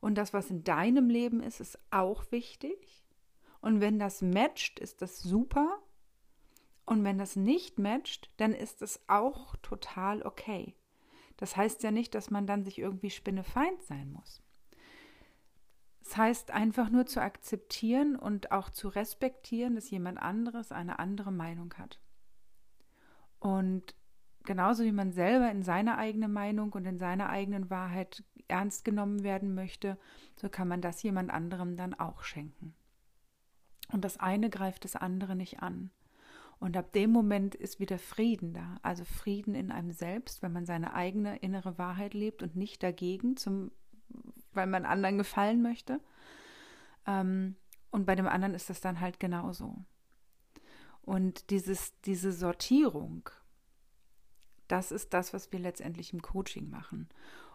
Und 0.00 0.16
das, 0.16 0.32
was 0.32 0.50
in 0.50 0.64
deinem 0.64 1.08
Leben 1.08 1.40
ist, 1.40 1.60
ist 1.60 1.78
auch 1.90 2.30
wichtig. 2.30 3.04
Und 3.60 3.80
wenn 3.80 3.98
das 3.98 4.22
matcht, 4.22 4.78
ist 4.78 5.02
das 5.02 5.20
super. 5.20 5.78
Und 6.84 7.04
wenn 7.04 7.18
das 7.18 7.36
nicht 7.36 7.78
matcht, 7.78 8.30
dann 8.36 8.52
ist 8.52 8.82
es 8.82 9.00
auch 9.08 9.56
total 9.56 10.22
okay. 10.22 10.74
Das 11.36 11.56
heißt 11.56 11.82
ja 11.82 11.90
nicht, 11.90 12.14
dass 12.14 12.30
man 12.30 12.46
dann 12.46 12.64
sich 12.64 12.78
irgendwie 12.78 13.10
spinnefeind 13.10 13.82
sein 13.82 14.10
muss. 14.12 14.42
Das 16.02 16.16
heißt 16.16 16.50
einfach 16.52 16.88
nur 16.88 17.06
zu 17.06 17.20
akzeptieren 17.20 18.16
und 18.16 18.52
auch 18.52 18.70
zu 18.70 18.88
respektieren, 18.88 19.74
dass 19.74 19.90
jemand 19.90 20.18
anderes 20.18 20.70
eine 20.70 20.98
andere 20.98 21.32
Meinung 21.32 21.74
hat. 21.74 22.00
Und 23.40 23.94
genauso 24.44 24.84
wie 24.84 24.92
man 24.92 25.12
selber 25.12 25.50
in 25.50 25.62
seiner 25.62 25.98
eigenen 25.98 26.32
Meinung 26.32 26.72
und 26.72 26.86
in 26.86 26.98
seiner 26.98 27.28
eigenen 27.28 27.70
Wahrheit 27.70 28.22
ernst 28.48 28.84
genommen 28.84 29.24
werden 29.24 29.54
möchte, 29.54 29.98
so 30.36 30.48
kann 30.48 30.68
man 30.68 30.80
das 30.80 31.02
jemand 31.02 31.30
anderem 31.30 31.76
dann 31.76 31.92
auch 31.92 32.22
schenken. 32.22 32.74
Und 33.92 34.04
das 34.04 34.18
eine 34.18 34.48
greift 34.48 34.84
das 34.84 34.96
andere 34.96 35.36
nicht 35.36 35.60
an. 35.60 35.90
Und 36.58 36.76
ab 36.76 36.92
dem 36.92 37.10
Moment 37.10 37.54
ist 37.54 37.80
wieder 37.80 37.98
Frieden 37.98 38.54
da. 38.54 38.78
Also 38.82 39.04
Frieden 39.04 39.54
in 39.54 39.70
einem 39.70 39.92
selbst, 39.92 40.42
wenn 40.42 40.52
man 40.52 40.64
seine 40.64 40.94
eigene 40.94 41.36
innere 41.38 41.78
Wahrheit 41.78 42.14
lebt 42.14 42.42
und 42.42 42.56
nicht 42.56 42.82
dagegen, 42.82 43.36
zum, 43.36 43.70
weil 44.52 44.66
man 44.66 44.86
anderen 44.86 45.18
gefallen 45.18 45.60
möchte. 45.60 46.00
Ähm, 47.06 47.56
und 47.90 48.06
bei 48.06 48.14
dem 48.14 48.26
anderen 48.26 48.54
ist 48.54 48.70
das 48.70 48.80
dann 48.80 49.00
halt 49.00 49.20
genauso. 49.20 49.76
Und 51.02 51.50
dieses, 51.50 52.00
diese 52.00 52.32
Sortierung, 52.32 53.30
das 54.66 54.90
ist 54.90 55.14
das, 55.14 55.32
was 55.32 55.52
wir 55.52 55.60
letztendlich 55.60 56.12
im 56.12 56.22
Coaching 56.22 56.68
machen. 56.68 57.08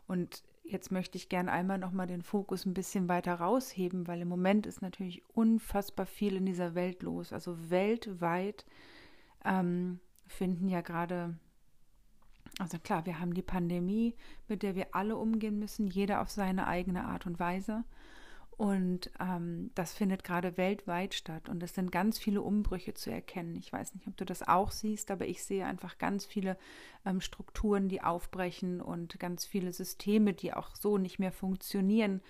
Und 0.08 0.43
jetzt 0.63 0.91
möchte 0.91 1.18
ich 1.18 1.30
gerne 1.30 1.51
einmal 1.51 1.77
nochmal 1.77 2.08
den 2.08 2.22
Fokus 2.22 2.65
ein 2.65 2.74
bisschen 2.74 3.10
weiter 3.10 3.36
rausheben, 3.36 4.08
weil 4.08 4.22
im 4.22 4.27
Moment 4.27 4.65
ist 4.65 4.82
natürlich 4.82 5.24
unfassbar 5.30 6.06
viel 6.06 6.36
in 6.36 6.46
dieser 6.46 6.75
Welt 6.75 7.03
los. 7.03 7.34
Also 7.34 7.70
weltweit 7.70 8.65
ähm, 9.44 10.00
finden 10.27 10.70
ja 10.70 10.82
gerade, 10.82 11.38
also 12.60 12.77
klar, 12.80 13.06
wir 13.06 13.20
haben 13.20 13.34
die 13.34 13.41
Pandemie, 13.41 14.15
mit 14.48 14.63
der 14.63 14.75
wir 14.75 14.96
alle 14.96 15.18
umgehen 15.18 15.60
müssen, 15.60 15.88
jeder 15.88 16.22
auf 16.22 16.30
seine 16.30 16.68
eigene 16.68 17.06
Art 17.06 17.25
und 17.25 17.39
Weise. 17.39 17.84
Und 18.58 19.10
ähm, 19.20 19.72
das 19.74 19.93
findet 19.93 20.24
gerade 20.24 20.55
weltweit 20.58 21.15
statt. 21.15 21.50
Und 21.50 21.63
es 21.63 21.74
sind 21.74 21.91
ganz 21.91 22.20
viele 22.20 22.41
Umbrüche 22.41 22.93
zu 22.93 23.10
erkennen. 23.10 23.55
Ich 23.55 23.74
weiß 23.74 23.96
nicht, 23.96 24.08
ob 24.08 24.15
du 24.17 24.25
das 24.25 24.48
auch 24.48 24.72
siehst, 24.72 25.10
aber 25.10 25.25
ich 25.25 25.43
sehe 25.43 25.65
einfach 25.65 25.98
ganz 25.98 26.25
viele 26.25 26.58
ähm, 27.05 27.22
Strukturen, 27.22 27.88
die 27.88 28.03
aufbrechen 28.03 28.79
und 28.79 29.20
ganz 29.20 29.46
viele 29.46 29.74
Systeme, 29.74 30.34
die 30.34 30.53
auch 30.53 30.75
so 30.75 30.98
nicht 30.98 31.17
mehr 31.17 31.31
funktionieren, 31.31 32.22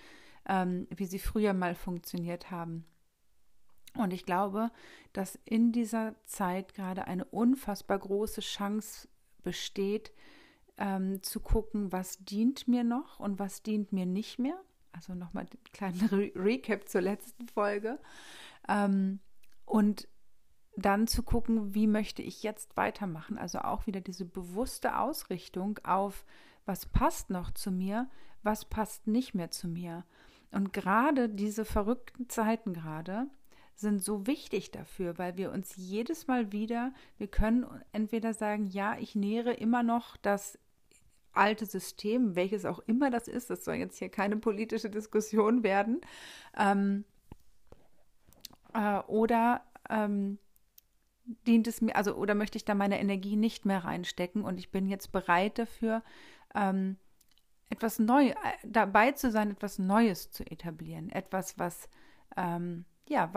ähm, 0.48 0.86
wie 0.90 1.06
sie 1.06 1.18
früher 1.18 1.52
mal 1.52 1.74
funktioniert 1.74 2.50
haben. 2.50 2.86
Und 3.94 4.12
ich 4.12 4.24
glaube, 4.24 4.70
dass 5.12 5.38
in 5.44 5.70
dieser 5.70 6.14
Zeit 6.24 6.72
gerade 6.72 7.06
eine 7.06 7.26
unfassbar 7.26 7.98
große 7.98 8.40
Chance 8.40 9.06
besteht, 9.42 10.12
ähm, 10.78 11.22
zu 11.22 11.40
gucken, 11.40 11.92
was 11.92 12.24
dient 12.24 12.68
mir 12.68 12.84
noch 12.84 13.20
und 13.20 13.38
was 13.38 13.62
dient 13.62 13.92
mir 13.92 14.06
nicht 14.06 14.38
mehr 14.38 14.58
also 14.92 15.14
nochmal 15.14 15.46
den 15.46 15.64
kleinen 15.72 16.00
Re 16.12 16.32
Recap 16.34 16.88
zur 16.88 17.00
letzten 17.00 17.48
Folge. 17.48 17.98
Ähm, 18.68 19.20
und 19.64 20.08
dann 20.76 21.06
zu 21.06 21.22
gucken, 21.22 21.74
wie 21.74 21.86
möchte 21.86 22.22
ich 22.22 22.42
jetzt 22.42 22.76
weitermachen. 22.76 23.38
Also 23.38 23.60
auch 23.60 23.86
wieder 23.86 24.00
diese 24.00 24.24
bewusste 24.24 24.98
Ausrichtung 24.98 25.78
auf, 25.84 26.24
was 26.64 26.86
passt 26.86 27.30
noch 27.30 27.50
zu 27.50 27.70
mir, 27.70 28.08
was 28.42 28.64
passt 28.64 29.06
nicht 29.06 29.34
mehr 29.34 29.50
zu 29.50 29.68
mir. 29.68 30.04
Und 30.50 30.72
gerade 30.72 31.28
diese 31.28 31.64
verrückten 31.64 32.28
Zeiten 32.28 32.72
gerade 32.72 33.26
sind 33.74 34.02
so 34.02 34.26
wichtig 34.26 34.70
dafür, 34.70 35.18
weil 35.18 35.36
wir 35.36 35.50
uns 35.50 35.74
jedes 35.76 36.26
Mal 36.26 36.52
wieder, 36.52 36.92
wir 37.18 37.26
können 37.26 37.66
entweder 37.92 38.34
sagen, 38.34 38.66
ja, 38.66 38.96
ich 38.98 39.14
nähere 39.14 39.54
immer 39.54 39.82
noch 39.82 40.16
das 40.18 40.58
alte 41.32 41.66
System, 41.66 42.36
welches 42.36 42.64
auch 42.64 42.80
immer 42.80 43.10
das 43.10 43.28
ist, 43.28 43.50
das 43.50 43.64
soll 43.64 43.76
jetzt 43.76 43.98
hier 43.98 44.08
keine 44.08 44.36
politische 44.36 44.90
Diskussion 44.90 45.62
werden, 45.62 46.00
ähm, 46.56 47.04
äh, 48.74 48.98
oder 49.06 49.62
ähm, 49.88 50.38
dient 51.46 51.66
es 51.66 51.80
mir, 51.80 51.96
also 51.96 52.14
oder 52.14 52.34
möchte 52.34 52.56
ich 52.56 52.64
da 52.64 52.74
meine 52.74 53.00
Energie 53.00 53.36
nicht 53.36 53.64
mehr 53.64 53.84
reinstecken 53.84 54.42
und 54.44 54.58
ich 54.58 54.70
bin 54.70 54.88
jetzt 54.88 55.12
bereit 55.12 55.58
dafür, 55.58 56.02
ähm, 56.54 56.96
etwas 57.70 57.98
neu 57.98 58.28
äh, 58.28 58.34
dabei 58.64 59.12
zu 59.12 59.30
sein, 59.30 59.50
etwas 59.50 59.78
Neues 59.78 60.30
zu 60.30 60.44
etablieren, 60.44 61.10
etwas, 61.10 61.58
was 61.58 61.88
ähm, 62.36 62.84
ja 63.08 63.32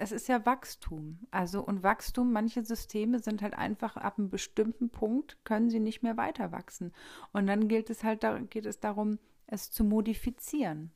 es 0.00 0.12
ist 0.12 0.28
ja 0.28 0.46
Wachstum. 0.46 1.18
Also 1.30 1.62
und 1.62 1.82
Wachstum, 1.82 2.32
manche 2.32 2.64
Systeme 2.64 3.18
sind 3.18 3.42
halt 3.42 3.54
einfach 3.54 3.98
ab 3.98 4.18
einem 4.18 4.30
bestimmten 4.30 4.88
Punkt, 4.88 5.36
können 5.44 5.68
sie 5.68 5.78
nicht 5.78 6.02
mehr 6.02 6.16
weiter 6.16 6.52
wachsen. 6.52 6.92
Und 7.32 7.46
dann 7.46 7.68
gilt 7.68 7.90
es 7.90 8.02
halt, 8.02 8.24
geht 8.50 8.64
es 8.64 8.80
darum, 8.80 9.18
es 9.46 9.70
zu 9.70 9.84
modifizieren. 9.84 10.90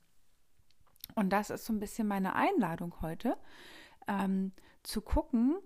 Und 1.14 1.30
das 1.34 1.50
ist 1.50 1.66
so 1.66 1.72
ein 1.74 1.80
bisschen 1.80 2.08
meine 2.08 2.34
Einladung 2.34 2.94
heute, 3.02 3.36
ähm, 4.08 4.52
zu 4.82 5.02
gucken, 5.02 5.58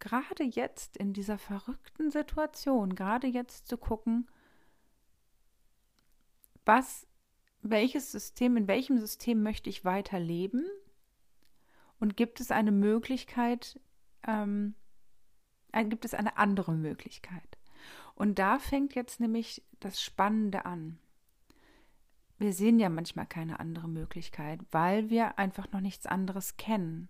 gerade 0.00 0.42
jetzt 0.42 0.96
in 0.96 1.12
dieser 1.12 1.38
verrückten 1.38 2.10
Situation, 2.10 2.96
gerade 2.96 3.28
jetzt 3.28 3.68
zu 3.68 3.78
gucken, 3.78 4.28
was, 6.64 7.06
welches 7.62 8.10
System, 8.10 8.56
in 8.56 8.66
welchem 8.66 8.98
System 8.98 9.44
möchte 9.44 9.70
ich 9.70 9.84
weiterleben 9.84 10.66
und 12.00 12.16
gibt 12.16 12.40
es 12.40 12.50
eine 12.50 12.72
Möglichkeit, 12.72 13.80
ähm, 14.26 14.74
gibt 15.72 16.04
es 16.04 16.14
eine 16.14 16.36
andere 16.36 16.72
Möglichkeit? 16.72 17.58
Und 18.14 18.38
da 18.38 18.58
fängt 18.58 18.94
jetzt 18.94 19.20
nämlich 19.20 19.64
das 19.80 20.02
Spannende 20.02 20.64
an. 20.64 20.98
Wir 22.38 22.52
sehen 22.52 22.78
ja 22.78 22.88
manchmal 22.88 23.26
keine 23.26 23.60
andere 23.60 23.88
Möglichkeit, 23.88 24.60
weil 24.70 25.10
wir 25.10 25.38
einfach 25.38 25.70
noch 25.72 25.80
nichts 25.80 26.06
anderes 26.06 26.56
kennen. 26.56 27.08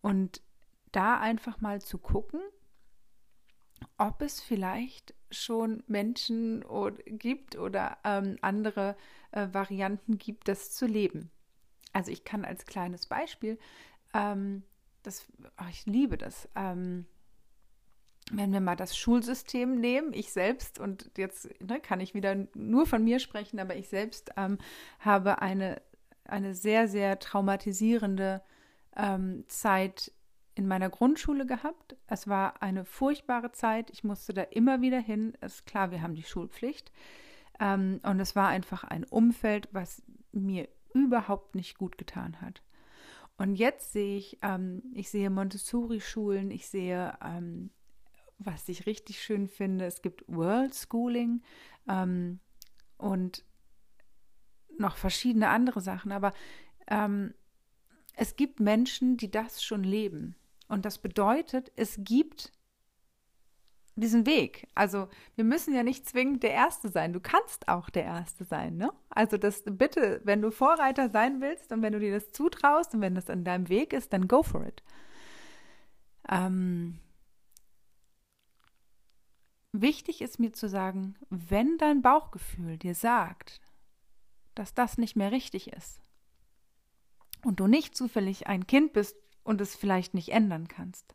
Und 0.00 0.42
da 0.92 1.18
einfach 1.18 1.60
mal 1.60 1.80
zu 1.80 1.98
gucken, 1.98 2.40
ob 3.98 4.22
es 4.22 4.40
vielleicht 4.40 5.14
schon 5.30 5.82
Menschen 5.86 6.64
gibt 7.06 7.56
oder 7.56 7.98
ähm, 8.04 8.36
andere 8.40 8.96
äh, 9.32 9.48
Varianten 9.52 10.18
gibt, 10.18 10.48
das 10.48 10.72
zu 10.72 10.86
leben. 10.86 11.30
Also 11.94 12.10
ich 12.10 12.24
kann 12.24 12.44
als 12.44 12.66
kleines 12.66 13.06
Beispiel, 13.06 13.58
ähm, 14.12 14.62
das, 15.02 15.26
oh, 15.58 15.68
ich 15.70 15.86
liebe 15.86 16.18
das, 16.18 16.48
ähm, 16.54 17.06
wenn 18.30 18.52
wir 18.52 18.60
mal 18.60 18.76
das 18.76 18.96
Schulsystem 18.96 19.80
nehmen, 19.80 20.12
ich 20.12 20.32
selbst, 20.32 20.78
und 20.78 21.10
jetzt 21.16 21.48
ne, 21.62 21.80
kann 21.80 22.00
ich 22.00 22.14
wieder 22.14 22.46
nur 22.54 22.86
von 22.86 23.04
mir 23.04 23.18
sprechen, 23.18 23.60
aber 23.60 23.76
ich 23.76 23.88
selbst 23.88 24.30
ähm, 24.36 24.58
habe 24.98 25.40
eine, 25.40 25.80
eine 26.24 26.54
sehr, 26.54 26.88
sehr 26.88 27.18
traumatisierende 27.18 28.42
ähm, 28.96 29.44
Zeit 29.48 30.10
in 30.54 30.66
meiner 30.66 30.88
Grundschule 30.88 31.46
gehabt. 31.46 31.96
Es 32.06 32.28
war 32.28 32.62
eine 32.62 32.84
furchtbare 32.84 33.52
Zeit. 33.52 33.90
Ich 33.90 34.04
musste 34.04 34.32
da 34.32 34.42
immer 34.42 34.80
wieder 34.80 35.00
hin. 35.00 35.36
Ist 35.40 35.66
klar, 35.66 35.90
wir 35.90 36.00
haben 36.00 36.14
die 36.14 36.22
Schulpflicht. 36.22 36.92
Ähm, 37.60 38.00
und 38.04 38.20
es 38.20 38.34
war 38.34 38.48
einfach 38.48 38.84
ein 38.84 39.04
Umfeld, 39.04 39.68
was 39.72 40.02
mir 40.32 40.68
überhaupt 40.94 41.54
nicht 41.54 41.76
gut 41.76 41.98
getan 41.98 42.40
hat. 42.40 42.62
Und 43.36 43.56
jetzt 43.56 43.92
sehe 43.92 44.16
ich, 44.16 44.38
ähm, 44.42 44.82
ich 44.94 45.10
sehe 45.10 45.28
Montessori-Schulen, 45.28 46.50
ich 46.50 46.68
sehe, 46.68 47.18
ähm, 47.22 47.70
was 48.38 48.68
ich 48.68 48.86
richtig 48.86 49.22
schön 49.22 49.48
finde, 49.48 49.86
es 49.86 50.02
gibt 50.02 50.24
World 50.28 50.74
Schooling 50.74 51.42
ähm, 51.88 52.40
und 52.96 53.44
noch 54.78 54.96
verschiedene 54.96 55.48
andere 55.48 55.80
Sachen, 55.80 56.12
aber 56.12 56.32
ähm, 56.88 57.34
es 58.14 58.36
gibt 58.36 58.60
Menschen, 58.60 59.16
die 59.16 59.30
das 59.30 59.62
schon 59.62 59.82
leben. 59.82 60.36
Und 60.68 60.84
das 60.84 60.98
bedeutet, 60.98 61.72
es 61.76 61.96
gibt 61.98 62.52
diesen 63.96 64.26
Weg. 64.26 64.68
Also 64.74 65.08
wir 65.36 65.44
müssen 65.44 65.74
ja 65.74 65.82
nicht 65.82 66.08
zwingend 66.08 66.42
der 66.42 66.50
Erste 66.50 66.88
sein. 66.88 67.12
Du 67.12 67.20
kannst 67.20 67.68
auch 67.68 67.90
der 67.90 68.04
Erste 68.04 68.44
sein, 68.44 68.76
ne? 68.76 68.92
Also 69.08 69.36
das 69.36 69.62
bitte, 69.64 70.20
wenn 70.24 70.42
du 70.42 70.50
Vorreiter 70.50 71.10
sein 71.10 71.40
willst 71.40 71.72
und 71.72 71.82
wenn 71.82 71.92
du 71.92 72.00
dir 72.00 72.12
das 72.12 72.32
zutraust 72.32 72.94
und 72.94 73.00
wenn 73.00 73.14
das 73.14 73.30
an 73.30 73.44
deinem 73.44 73.68
Weg 73.68 73.92
ist, 73.92 74.12
dann 74.12 74.26
go 74.26 74.42
for 74.42 74.66
it. 74.66 74.82
Ähm 76.28 76.98
wichtig 79.72 80.22
ist 80.22 80.40
mir 80.40 80.52
zu 80.52 80.68
sagen, 80.68 81.16
wenn 81.30 81.78
dein 81.78 82.02
Bauchgefühl 82.02 82.78
dir 82.78 82.94
sagt, 82.94 83.60
dass 84.54 84.74
das 84.74 84.98
nicht 84.98 85.16
mehr 85.16 85.32
richtig 85.32 85.72
ist 85.72 86.00
und 87.44 87.60
du 87.60 87.66
nicht 87.66 87.96
zufällig 87.96 88.46
ein 88.46 88.66
Kind 88.66 88.92
bist 88.92 89.16
und 89.44 89.60
es 89.60 89.76
vielleicht 89.76 90.14
nicht 90.14 90.30
ändern 90.30 90.68
kannst. 90.68 91.14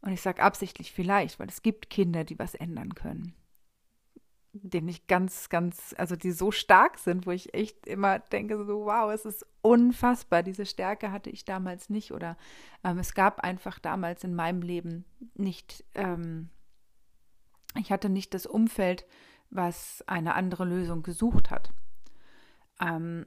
Und 0.00 0.12
ich 0.12 0.20
sage 0.20 0.42
absichtlich 0.42 0.92
vielleicht, 0.92 1.38
weil 1.38 1.48
es 1.48 1.62
gibt 1.62 1.90
Kinder, 1.90 2.24
die 2.24 2.38
was 2.38 2.54
ändern 2.54 2.94
können 2.94 3.34
denen 4.62 4.88
ich 4.88 5.06
ganz, 5.06 5.48
ganz, 5.48 5.94
also 5.98 6.16
die 6.16 6.32
so 6.32 6.50
stark 6.50 6.98
sind, 6.98 7.26
wo 7.26 7.30
ich 7.30 7.54
echt 7.54 7.86
immer 7.86 8.18
denke, 8.18 8.64
so 8.64 8.86
wow, 8.86 9.12
es 9.12 9.24
ist 9.24 9.46
unfassbar. 9.62 10.42
Diese 10.42 10.66
Stärke 10.66 11.12
hatte 11.12 11.30
ich 11.30 11.44
damals 11.44 11.90
nicht 11.90 12.12
oder 12.12 12.36
ähm, 12.84 12.98
es 12.98 13.14
gab 13.14 13.40
einfach 13.40 13.78
damals 13.78 14.24
in 14.24 14.34
meinem 14.34 14.62
Leben 14.62 15.04
nicht, 15.34 15.84
ähm, 15.94 16.50
ich 17.76 17.92
hatte 17.92 18.08
nicht 18.08 18.34
das 18.34 18.46
Umfeld, 18.46 19.06
was 19.50 20.02
eine 20.06 20.34
andere 20.34 20.64
Lösung 20.64 21.02
gesucht 21.02 21.50
hat. 21.50 21.72
Ähm, 22.80 23.26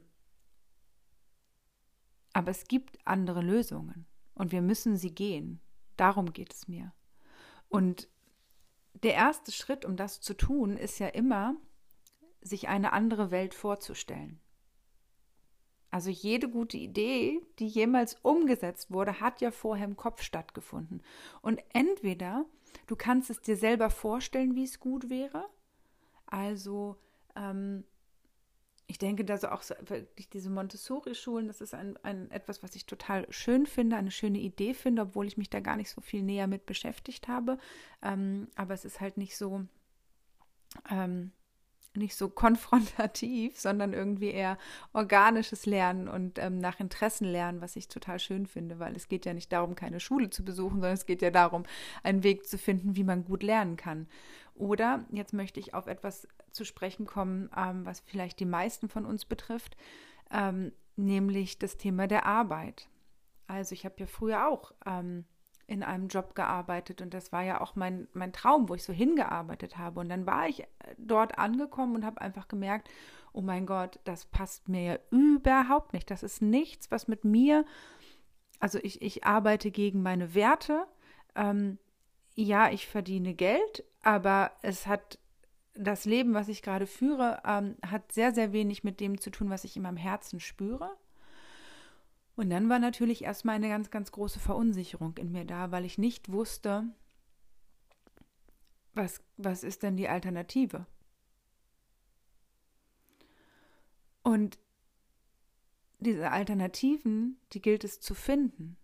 aber 2.32 2.50
es 2.50 2.64
gibt 2.64 2.98
andere 3.04 3.42
Lösungen 3.42 4.06
und 4.34 4.52
wir 4.52 4.62
müssen 4.62 4.96
sie 4.96 5.14
gehen. 5.14 5.60
Darum 5.96 6.32
geht 6.32 6.52
es 6.52 6.68
mir. 6.68 6.92
Und 7.68 8.08
der 9.02 9.14
erste 9.14 9.52
Schritt, 9.52 9.84
um 9.84 9.96
das 9.96 10.20
zu 10.20 10.34
tun, 10.34 10.76
ist 10.76 10.98
ja 10.98 11.08
immer, 11.08 11.56
sich 12.40 12.68
eine 12.68 12.92
andere 12.92 13.30
Welt 13.30 13.54
vorzustellen. 13.54 14.40
Also 15.90 16.08
jede 16.08 16.48
gute 16.48 16.78
Idee, 16.78 17.40
die 17.58 17.66
jemals 17.66 18.16
umgesetzt 18.22 18.90
wurde, 18.90 19.20
hat 19.20 19.40
ja 19.42 19.50
vorher 19.50 19.84
im 19.84 19.96
Kopf 19.96 20.22
stattgefunden. 20.22 21.02
Und 21.42 21.62
entweder 21.74 22.46
du 22.86 22.96
kannst 22.96 23.28
es 23.28 23.42
dir 23.42 23.56
selber 23.56 23.90
vorstellen, 23.90 24.54
wie 24.54 24.64
es 24.64 24.80
gut 24.80 25.10
wäre. 25.10 25.44
Also 26.26 26.96
ähm, 27.36 27.84
ich 28.86 28.98
denke, 28.98 29.24
dass 29.24 29.44
auch 29.44 29.62
so, 29.62 29.74
wirklich 29.86 30.28
diese 30.28 30.50
Montessori-Schulen, 30.50 31.46
das 31.46 31.60
ist 31.60 31.74
ein, 31.74 31.96
ein, 32.02 32.30
etwas, 32.30 32.62
was 32.62 32.74
ich 32.74 32.86
total 32.86 33.26
schön 33.30 33.66
finde, 33.66 33.96
eine 33.96 34.10
schöne 34.10 34.38
Idee 34.38 34.74
finde, 34.74 35.02
obwohl 35.02 35.26
ich 35.26 35.36
mich 35.36 35.50
da 35.50 35.60
gar 35.60 35.76
nicht 35.76 35.90
so 35.90 36.00
viel 36.00 36.22
näher 36.22 36.46
mit 36.46 36.66
beschäftigt 36.66 37.28
habe. 37.28 37.58
Ähm, 38.02 38.48
aber 38.54 38.74
es 38.74 38.84
ist 38.84 39.00
halt 39.00 39.16
nicht 39.16 39.36
so, 39.36 39.64
ähm, 40.90 41.32
nicht 41.94 42.16
so 42.16 42.28
konfrontativ, 42.28 43.58
sondern 43.60 43.92
irgendwie 43.92 44.30
eher 44.30 44.58
organisches 44.92 45.66
Lernen 45.66 46.08
und 46.08 46.38
ähm, 46.38 46.58
nach 46.58 46.80
Interessen 46.80 47.26
lernen, 47.26 47.60
was 47.60 47.76
ich 47.76 47.88
total 47.88 48.18
schön 48.18 48.46
finde, 48.46 48.78
weil 48.78 48.96
es 48.96 49.08
geht 49.08 49.26
ja 49.26 49.34
nicht 49.34 49.52
darum, 49.52 49.74
keine 49.74 50.00
Schule 50.00 50.30
zu 50.30 50.44
besuchen, 50.44 50.76
sondern 50.76 50.94
es 50.94 51.06
geht 51.06 51.22
ja 51.22 51.30
darum, 51.30 51.64
einen 52.02 52.24
Weg 52.24 52.46
zu 52.46 52.58
finden, 52.58 52.96
wie 52.96 53.04
man 53.04 53.24
gut 53.24 53.42
lernen 53.42 53.76
kann. 53.76 54.06
Oder 54.54 55.04
jetzt 55.10 55.32
möchte 55.32 55.60
ich 55.60 55.72
auf 55.72 55.86
etwas 55.86 56.28
zu 56.52 56.64
sprechen 56.64 57.06
kommen, 57.06 57.50
ähm, 57.56 57.84
was 57.86 58.00
vielleicht 58.00 58.40
die 58.40 58.46
meisten 58.46 58.88
von 58.88 59.04
uns 59.04 59.24
betrifft, 59.24 59.76
ähm, 60.30 60.72
nämlich 60.96 61.58
das 61.58 61.76
Thema 61.76 62.06
der 62.06 62.26
Arbeit. 62.26 62.88
Also 63.46 63.74
ich 63.74 63.84
habe 63.84 63.96
ja 63.98 64.06
früher 64.06 64.48
auch 64.48 64.72
ähm, 64.86 65.24
in 65.66 65.82
einem 65.82 66.08
Job 66.08 66.34
gearbeitet 66.34 67.00
und 67.00 67.14
das 67.14 67.32
war 67.32 67.42
ja 67.42 67.60
auch 67.60 67.76
mein, 67.76 68.08
mein 68.12 68.32
Traum, 68.32 68.68
wo 68.68 68.74
ich 68.74 68.82
so 68.82 68.92
hingearbeitet 68.92 69.78
habe. 69.78 70.00
Und 70.00 70.08
dann 70.08 70.26
war 70.26 70.48
ich 70.48 70.60
äh, 70.60 70.66
dort 70.98 71.38
angekommen 71.38 71.96
und 71.96 72.04
habe 72.04 72.20
einfach 72.20 72.48
gemerkt, 72.48 72.88
oh 73.32 73.40
mein 73.40 73.66
Gott, 73.66 73.98
das 74.04 74.26
passt 74.26 74.68
mir 74.68 74.82
ja 74.82 74.98
überhaupt 75.10 75.92
nicht. 75.92 76.10
Das 76.10 76.22
ist 76.22 76.42
nichts, 76.42 76.90
was 76.90 77.08
mit 77.08 77.24
mir, 77.24 77.64
also 78.60 78.78
ich, 78.82 79.02
ich 79.02 79.24
arbeite 79.24 79.70
gegen 79.70 80.02
meine 80.02 80.34
Werte. 80.34 80.86
Ähm, 81.34 81.78
ja, 82.34 82.70
ich 82.70 82.86
verdiene 82.86 83.34
Geld, 83.34 83.84
aber 84.02 84.52
es 84.62 84.86
hat 84.86 85.18
das 85.74 86.04
Leben, 86.04 86.34
was 86.34 86.48
ich 86.48 86.62
gerade 86.62 86.86
führe, 86.86 87.42
ähm, 87.46 87.76
hat 87.86 88.12
sehr, 88.12 88.34
sehr 88.34 88.52
wenig 88.52 88.84
mit 88.84 89.00
dem 89.00 89.20
zu 89.20 89.30
tun, 89.30 89.50
was 89.50 89.64
ich 89.64 89.76
in 89.76 89.82
meinem 89.82 89.96
Herzen 89.96 90.40
spüre. 90.40 90.96
Und 92.36 92.50
dann 92.50 92.68
war 92.68 92.78
natürlich 92.78 93.24
erstmal 93.24 93.56
eine 93.56 93.68
ganz, 93.68 93.90
ganz 93.90 94.12
große 94.12 94.40
Verunsicherung 94.40 95.16
in 95.18 95.32
mir 95.32 95.44
da, 95.44 95.70
weil 95.70 95.84
ich 95.84 95.98
nicht 95.98 96.30
wusste, 96.32 96.84
was, 98.94 99.22
was 99.36 99.64
ist 99.64 99.82
denn 99.82 99.96
die 99.96 100.08
Alternative? 100.08 100.86
Und 104.22 104.58
diese 105.98 106.30
Alternativen, 106.30 107.38
die 107.52 107.62
gilt 107.62 107.84
es 107.84 108.00
zu 108.00 108.14
finden 108.14 108.76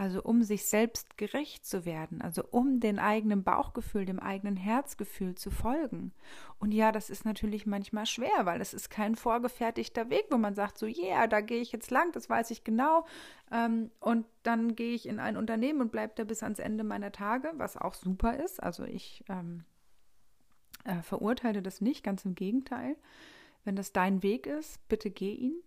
also 0.00 0.22
um 0.22 0.42
sich 0.42 0.64
selbst 0.64 1.18
gerecht 1.18 1.66
zu 1.66 1.84
werden, 1.84 2.22
also 2.22 2.42
um 2.50 2.80
den 2.80 2.98
eigenen 2.98 3.44
Bauchgefühl, 3.44 4.06
dem 4.06 4.18
eigenen 4.18 4.56
Herzgefühl 4.56 5.34
zu 5.34 5.50
folgen. 5.50 6.14
Und 6.58 6.72
ja, 6.72 6.90
das 6.90 7.10
ist 7.10 7.26
natürlich 7.26 7.66
manchmal 7.66 8.06
schwer, 8.06 8.46
weil 8.46 8.62
es 8.62 8.72
ist 8.72 8.88
kein 8.88 9.14
vorgefertigter 9.14 10.08
Weg, 10.08 10.24
wo 10.30 10.38
man 10.38 10.54
sagt, 10.54 10.78
so, 10.78 10.86
yeah, 10.86 11.26
da 11.26 11.42
gehe 11.42 11.60
ich 11.60 11.70
jetzt 11.70 11.90
lang, 11.90 12.12
das 12.12 12.30
weiß 12.30 12.50
ich 12.50 12.64
genau. 12.64 13.04
Ähm, 13.52 13.90
und 14.00 14.24
dann 14.42 14.74
gehe 14.74 14.94
ich 14.94 15.06
in 15.06 15.20
ein 15.20 15.36
Unternehmen 15.36 15.82
und 15.82 15.92
bleibe 15.92 16.14
da 16.16 16.24
bis 16.24 16.42
ans 16.42 16.60
Ende 16.60 16.82
meiner 16.82 17.12
Tage, 17.12 17.52
was 17.56 17.76
auch 17.76 17.92
super 17.92 18.42
ist. 18.42 18.62
Also 18.62 18.84
ich 18.84 19.22
ähm, 19.28 19.64
äh, 20.84 21.02
verurteile 21.02 21.60
das 21.60 21.82
nicht, 21.82 22.02
ganz 22.02 22.24
im 22.24 22.34
Gegenteil. 22.34 22.96
Wenn 23.64 23.76
das 23.76 23.92
dein 23.92 24.22
Weg 24.22 24.46
ist, 24.46 24.80
bitte 24.88 25.10
geh 25.10 25.34
ihn. 25.34 25.62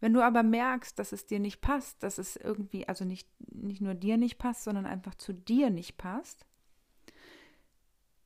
Wenn 0.00 0.14
du 0.14 0.22
aber 0.22 0.42
merkst, 0.42 0.98
dass 0.98 1.12
es 1.12 1.26
dir 1.26 1.38
nicht 1.38 1.60
passt, 1.60 2.02
dass 2.02 2.18
es 2.18 2.36
irgendwie, 2.36 2.88
also 2.88 3.04
nicht, 3.04 3.28
nicht 3.52 3.82
nur 3.82 3.94
dir 3.94 4.16
nicht 4.16 4.38
passt, 4.38 4.64
sondern 4.64 4.86
einfach 4.86 5.14
zu 5.14 5.34
dir 5.34 5.70
nicht 5.70 5.98
passt, 5.98 6.46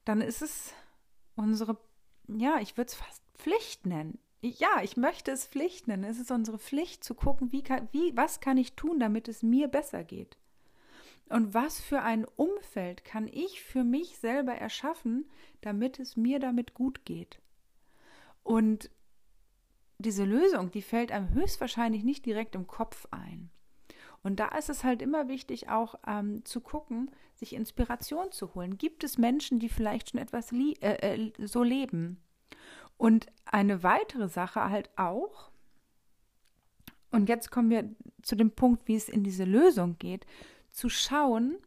dann 0.04 0.20
ist 0.20 0.40
es 0.42 0.72
unsere, 1.34 1.76
ja, 2.28 2.58
ich 2.60 2.76
würde 2.76 2.88
es 2.88 2.94
fast 2.94 3.22
Pflicht 3.34 3.86
nennen. 3.86 4.18
Ja, 4.40 4.82
ich 4.82 4.96
möchte 4.96 5.32
es 5.32 5.46
Pflicht 5.46 5.88
nennen. 5.88 6.04
Es 6.04 6.20
ist 6.20 6.30
unsere 6.30 6.58
Pflicht 6.58 7.02
zu 7.02 7.14
gucken, 7.14 7.50
wie, 7.50 7.62
kann, 7.62 7.88
wie, 7.92 8.14
was 8.16 8.40
kann 8.40 8.58
ich 8.58 8.74
tun, 8.74 9.00
damit 9.00 9.26
es 9.26 9.42
mir 9.42 9.68
besser 9.68 10.04
geht. 10.04 10.36
Und 11.30 11.54
was 11.54 11.80
für 11.80 12.02
ein 12.02 12.26
Umfeld 12.36 13.04
kann 13.04 13.26
ich 13.26 13.62
für 13.62 13.82
mich 13.82 14.18
selber 14.18 14.52
erschaffen, 14.52 15.24
damit 15.62 15.98
es 15.98 16.16
mir 16.16 16.38
damit 16.38 16.74
gut 16.74 17.06
geht. 17.06 17.40
Und 18.42 18.90
diese 20.04 20.24
Lösung, 20.24 20.70
die 20.70 20.82
fällt 20.82 21.12
einem 21.12 21.32
höchstwahrscheinlich 21.32 22.04
nicht 22.04 22.26
direkt 22.26 22.54
im 22.54 22.66
Kopf 22.66 23.06
ein. 23.10 23.50
Und 24.22 24.40
da 24.40 24.48
ist 24.56 24.70
es 24.70 24.84
halt 24.84 25.02
immer 25.02 25.28
wichtig, 25.28 25.68
auch 25.68 25.96
ähm, 26.06 26.44
zu 26.46 26.60
gucken, 26.60 27.10
sich 27.34 27.54
Inspiration 27.54 28.32
zu 28.32 28.54
holen. 28.54 28.78
Gibt 28.78 29.04
es 29.04 29.18
Menschen, 29.18 29.58
die 29.58 29.68
vielleicht 29.68 30.10
schon 30.10 30.20
etwas 30.20 30.50
äh, 30.52 30.72
äh, 30.80 31.32
so 31.46 31.62
leben? 31.62 32.22
Und 32.96 33.26
eine 33.44 33.82
weitere 33.82 34.28
Sache 34.28 34.70
halt 34.70 34.88
auch, 34.96 35.50
und 37.10 37.28
jetzt 37.28 37.50
kommen 37.50 37.70
wir 37.70 37.88
zu 38.22 38.34
dem 38.34 38.50
Punkt, 38.50 38.88
wie 38.88 38.96
es 38.96 39.08
in 39.08 39.24
diese 39.24 39.44
Lösung 39.44 39.98
geht, 39.98 40.26
zu 40.70 40.88
schauen, 40.88 41.58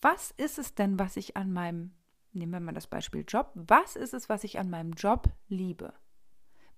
was 0.00 0.32
ist 0.36 0.58
es 0.58 0.74
denn, 0.74 0.98
was 0.98 1.16
ich 1.16 1.36
an 1.36 1.52
meinem, 1.52 1.92
nehmen 2.32 2.52
wir 2.52 2.60
mal 2.60 2.72
das 2.72 2.86
Beispiel 2.86 3.24
Job, 3.28 3.50
was 3.54 3.94
ist 3.96 4.14
es, 4.14 4.28
was 4.28 4.42
ich 4.42 4.58
an 4.58 4.70
meinem 4.70 4.92
Job 4.92 5.28
liebe? 5.48 5.92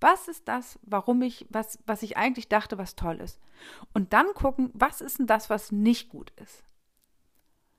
Was 0.03 0.27
ist 0.27 0.49
das, 0.49 0.81
warum 0.83 1.23
ich, 1.23 1.47
was, 1.49 1.79
was 1.87 2.03
ich 2.03 2.17
eigentlich 2.17 2.49
dachte, 2.49 2.77
was 2.77 2.97
toll 2.97 3.21
ist? 3.21 3.41
Und 3.95 4.13
dann 4.13 4.27
gucken, 4.35 4.71
was 4.75 5.01
ist 5.01 5.21
denn 5.21 5.29
das, 5.29 5.49
was 5.49 5.71
nicht 5.71 6.09
gut 6.09 6.33
ist? 6.41 6.65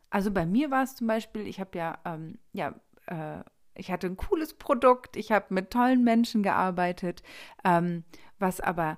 Also 0.09 0.31
bei 0.31 0.45
mir 0.45 0.71
war 0.71 0.83
es 0.83 0.95
zum 0.95 1.07
Beispiel, 1.07 1.45
ich 1.45 1.59
habe 1.59 1.77
ja, 1.77 1.99
ähm, 2.05 2.39
ja, 2.53 2.79
äh, 3.07 3.43
ich 3.75 3.91
hatte 3.91 4.07
ein 4.07 4.15
cooles 4.15 4.53
Produkt, 4.53 5.17
ich 5.17 5.33
habe 5.33 5.53
mit 5.53 5.71
tollen 5.71 6.05
Menschen 6.05 6.43
gearbeitet, 6.43 7.23
ähm, 7.65 8.05
was 8.39 8.61
aber 8.61 8.97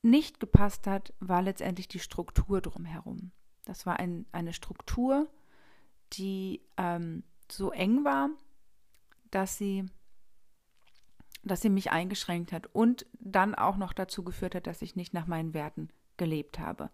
nicht 0.00 0.40
gepasst 0.40 0.86
hat, 0.86 1.12
war 1.20 1.42
letztendlich 1.42 1.88
die 1.88 1.98
Struktur 1.98 2.62
drumherum. 2.62 3.30
Das 3.66 3.84
war 3.84 3.98
ein, 3.98 4.24
eine 4.32 4.54
Struktur, 4.54 5.28
die 6.14 6.62
ähm, 6.78 7.24
so 7.50 7.72
eng 7.72 8.04
war, 8.04 8.30
dass 9.30 9.58
sie 9.58 9.84
dass 11.48 11.60
sie 11.60 11.70
mich 11.70 11.90
eingeschränkt 11.90 12.52
hat 12.52 12.66
und 12.72 13.06
dann 13.12 13.54
auch 13.54 13.76
noch 13.76 13.92
dazu 13.92 14.24
geführt 14.24 14.54
hat, 14.54 14.66
dass 14.66 14.82
ich 14.82 14.96
nicht 14.96 15.14
nach 15.14 15.26
meinen 15.26 15.54
Werten 15.54 15.90
gelebt 16.16 16.58
habe. 16.58 16.90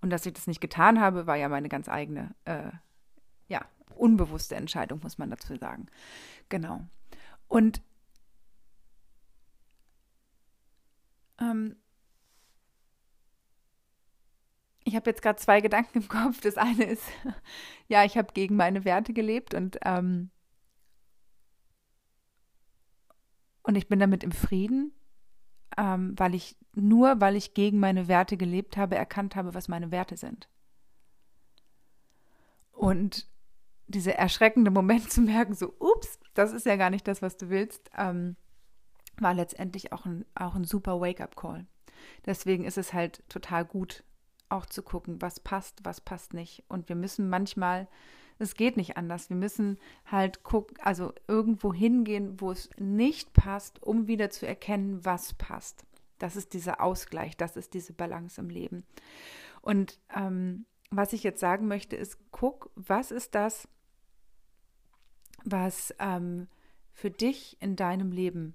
Und 0.00 0.10
dass 0.10 0.26
ich 0.26 0.32
das 0.32 0.46
nicht 0.46 0.60
getan 0.60 1.00
habe, 1.00 1.26
war 1.26 1.36
ja 1.36 1.48
meine 1.48 1.68
ganz 1.68 1.88
eigene, 1.88 2.34
äh, 2.44 2.70
ja, 3.48 3.64
unbewusste 3.96 4.56
Entscheidung, 4.56 5.00
muss 5.02 5.18
man 5.18 5.30
dazu 5.30 5.56
sagen. 5.56 5.86
Genau. 6.48 6.80
Und 7.48 7.82
ähm, 11.40 11.76
ich 14.84 14.96
habe 14.96 15.10
jetzt 15.10 15.22
gerade 15.22 15.38
zwei 15.38 15.60
Gedanken 15.60 15.98
im 15.98 16.08
Kopf. 16.08 16.40
Das 16.40 16.56
eine 16.56 16.84
ist, 16.84 17.04
ja, 17.88 18.04
ich 18.04 18.16
habe 18.16 18.32
gegen 18.32 18.56
meine 18.56 18.84
Werte 18.84 19.12
gelebt 19.12 19.54
und 19.54 19.78
ähm, 19.84 20.30
Und 23.64 23.74
ich 23.76 23.88
bin 23.88 23.98
damit 23.98 24.22
im 24.22 24.30
Frieden, 24.30 24.92
ähm, 25.76 26.14
weil 26.16 26.34
ich 26.34 26.56
nur, 26.74 27.20
weil 27.20 27.34
ich 27.34 27.54
gegen 27.54 27.80
meine 27.80 28.06
Werte 28.06 28.36
gelebt 28.36 28.76
habe, 28.76 28.94
erkannt 28.94 29.34
habe, 29.34 29.54
was 29.54 29.68
meine 29.68 29.90
Werte 29.90 30.16
sind. 30.16 30.48
Und 32.70 33.26
dieser 33.86 34.14
erschreckende 34.14 34.70
Moment 34.70 35.10
zu 35.10 35.22
merken, 35.22 35.54
so, 35.54 35.74
ups, 35.78 36.20
das 36.34 36.52
ist 36.52 36.66
ja 36.66 36.76
gar 36.76 36.90
nicht 36.90 37.08
das, 37.08 37.22
was 37.22 37.36
du 37.36 37.48
willst, 37.48 37.90
ähm, 37.96 38.36
war 39.18 39.34
letztendlich 39.34 39.92
auch 39.92 40.04
ein, 40.04 40.24
auch 40.34 40.54
ein 40.54 40.64
super 40.64 41.00
Wake-up-Call. 41.00 41.66
Deswegen 42.26 42.64
ist 42.64 42.78
es 42.78 42.92
halt 42.92 43.22
total 43.28 43.64
gut, 43.64 44.04
auch 44.48 44.66
zu 44.66 44.82
gucken, 44.82 45.22
was 45.22 45.40
passt, 45.40 45.84
was 45.84 46.00
passt 46.00 46.34
nicht. 46.34 46.64
Und 46.68 46.88
wir 46.88 46.96
müssen 46.96 47.28
manchmal, 47.30 47.88
es 48.38 48.54
geht 48.54 48.76
nicht 48.76 48.96
anders, 48.96 49.30
wir 49.30 49.36
müssen 49.36 49.78
halt 50.06 50.42
gucken, 50.42 50.76
also 50.80 51.12
irgendwo 51.28 51.72
hingehen, 51.72 52.40
wo 52.40 52.50
es 52.50 52.68
nicht 52.78 53.32
passt, 53.32 53.82
um 53.82 54.06
wieder 54.06 54.30
zu 54.30 54.46
erkennen, 54.46 55.04
was 55.04 55.34
passt. 55.34 55.84
Das 56.18 56.36
ist 56.36 56.52
dieser 56.52 56.80
Ausgleich, 56.80 57.36
das 57.36 57.56
ist 57.56 57.74
diese 57.74 57.92
Balance 57.92 58.40
im 58.40 58.48
Leben. 58.48 58.84
Und 59.62 59.98
ähm, 60.14 60.66
was 60.90 61.12
ich 61.12 61.22
jetzt 61.22 61.40
sagen 61.40 61.66
möchte, 61.66 61.96
ist, 61.96 62.18
guck, 62.30 62.70
was 62.74 63.10
ist 63.10 63.34
das, 63.34 63.68
was 65.44 65.94
ähm, 65.98 66.48
für 66.92 67.10
dich 67.10 67.56
in 67.60 67.76
deinem 67.76 68.12
Leben, 68.12 68.54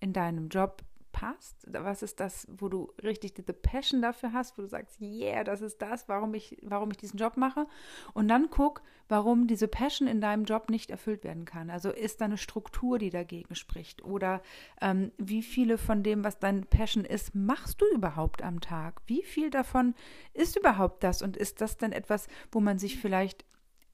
in 0.00 0.12
deinem 0.12 0.48
Job 0.48 0.82
passt? 1.12 1.66
Was 1.66 2.02
ist 2.02 2.20
das, 2.20 2.46
wo 2.50 2.68
du 2.68 2.92
richtig 3.02 3.34
diese 3.34 3.52
Passion 3.52 4.02
dafür 4.02 4.32
hast, 4.32 4.56
wo 4.56 4.62
du 4.62 4.68
sagst, 4.68 5.00
yeah, 5.00 5.44
das 5.44 5.60
ist 5.60 5.82
das, 5.82 6.08
warum 6.08 6.34
ich, 6.34 6.56
warum 6.62 6.90
ich 6.90 6.96
diesen 6.96 7.18
Job 7.18 7.36
mache? 7.36 7.66
Und 8.14 8.28
dann 8.28 8.48
guck, 8.50 8.82
warum 9.08 9.46
diese 9.46 9.68
Passion 9.68 10.08
in 10.08 10.20
deinem 10.20 10.44
Job 10.44 10.70
nicht 10.70 10.90
erfüllt 10.90 11.24
werden 11.24 11.44
kann. 11.44 11.70
Also 11.70 11.90
ist 11.90 12.20
da 12.20 12.26
eine 12.26 12.38
Struktur, 12.38 12.98
die 12.98 13.10
dagegen 13.10 13.54
spricht? 13.54 14.04
Oder 14.04 14.40
ähm, 14.80 15.12
wie 15.18 15.42
viele 15.42 15.78
von 15.78 16.02
dem, 16.02 16.24
was 16.24 16.38
deine 16.38 16.62
Passion 16.62 17.04
ist, 17.04 17.34
machst 17.34 17.80
du 17.80 17.86
überhaupt 17.92 18.42
am 18.42 18.60
Tag? 18.60 19.02
Wie 19.06 19.22
viel 19.22 19.50
davon 19.50 19.94
ist 20.32 20.56
überhaupt 20.56 21.02
das? 21.02 21.22
Und 21.22 21.36
ist 21.36 21.60
das 21.60 21.76
dann 21.76 21.92
etwas, 21.92 22.28
wo 22.52 22.60
man 22.60 22.78
sich 22.78 22.98
vielleicht 22.98 23.44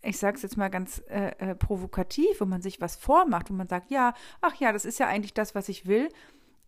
ich 0.03 0.19
sage 0.19 0.37
es 0.37 0.43
jetzt 0.43 0.57
mal 0.57 0.69
ganz 0.69 1.03
äh, 1.09 1.33
äh, 1.39 1.55
provokativ, 1.55 2.41
wo 2.41 2.45
man 2.45 2.63
sich 2.63 2.81
was 2.81 2.97
vormacht, 2.97 3.51
wo 3.51 3.55
man 3.55 3.67
sagt, 3.69 3.91
ja, 3.91 4.15
ach 4.41 4.55
ja, 4.57 4.73
das 4.73 4.85
ist 4.85 4.99
ja 4.99 5.09
eigentlich 5.09 5.35
das, 5.35 5.55
was 5.55 5.69
ich 5.69 5.87
will, 5.87 6.09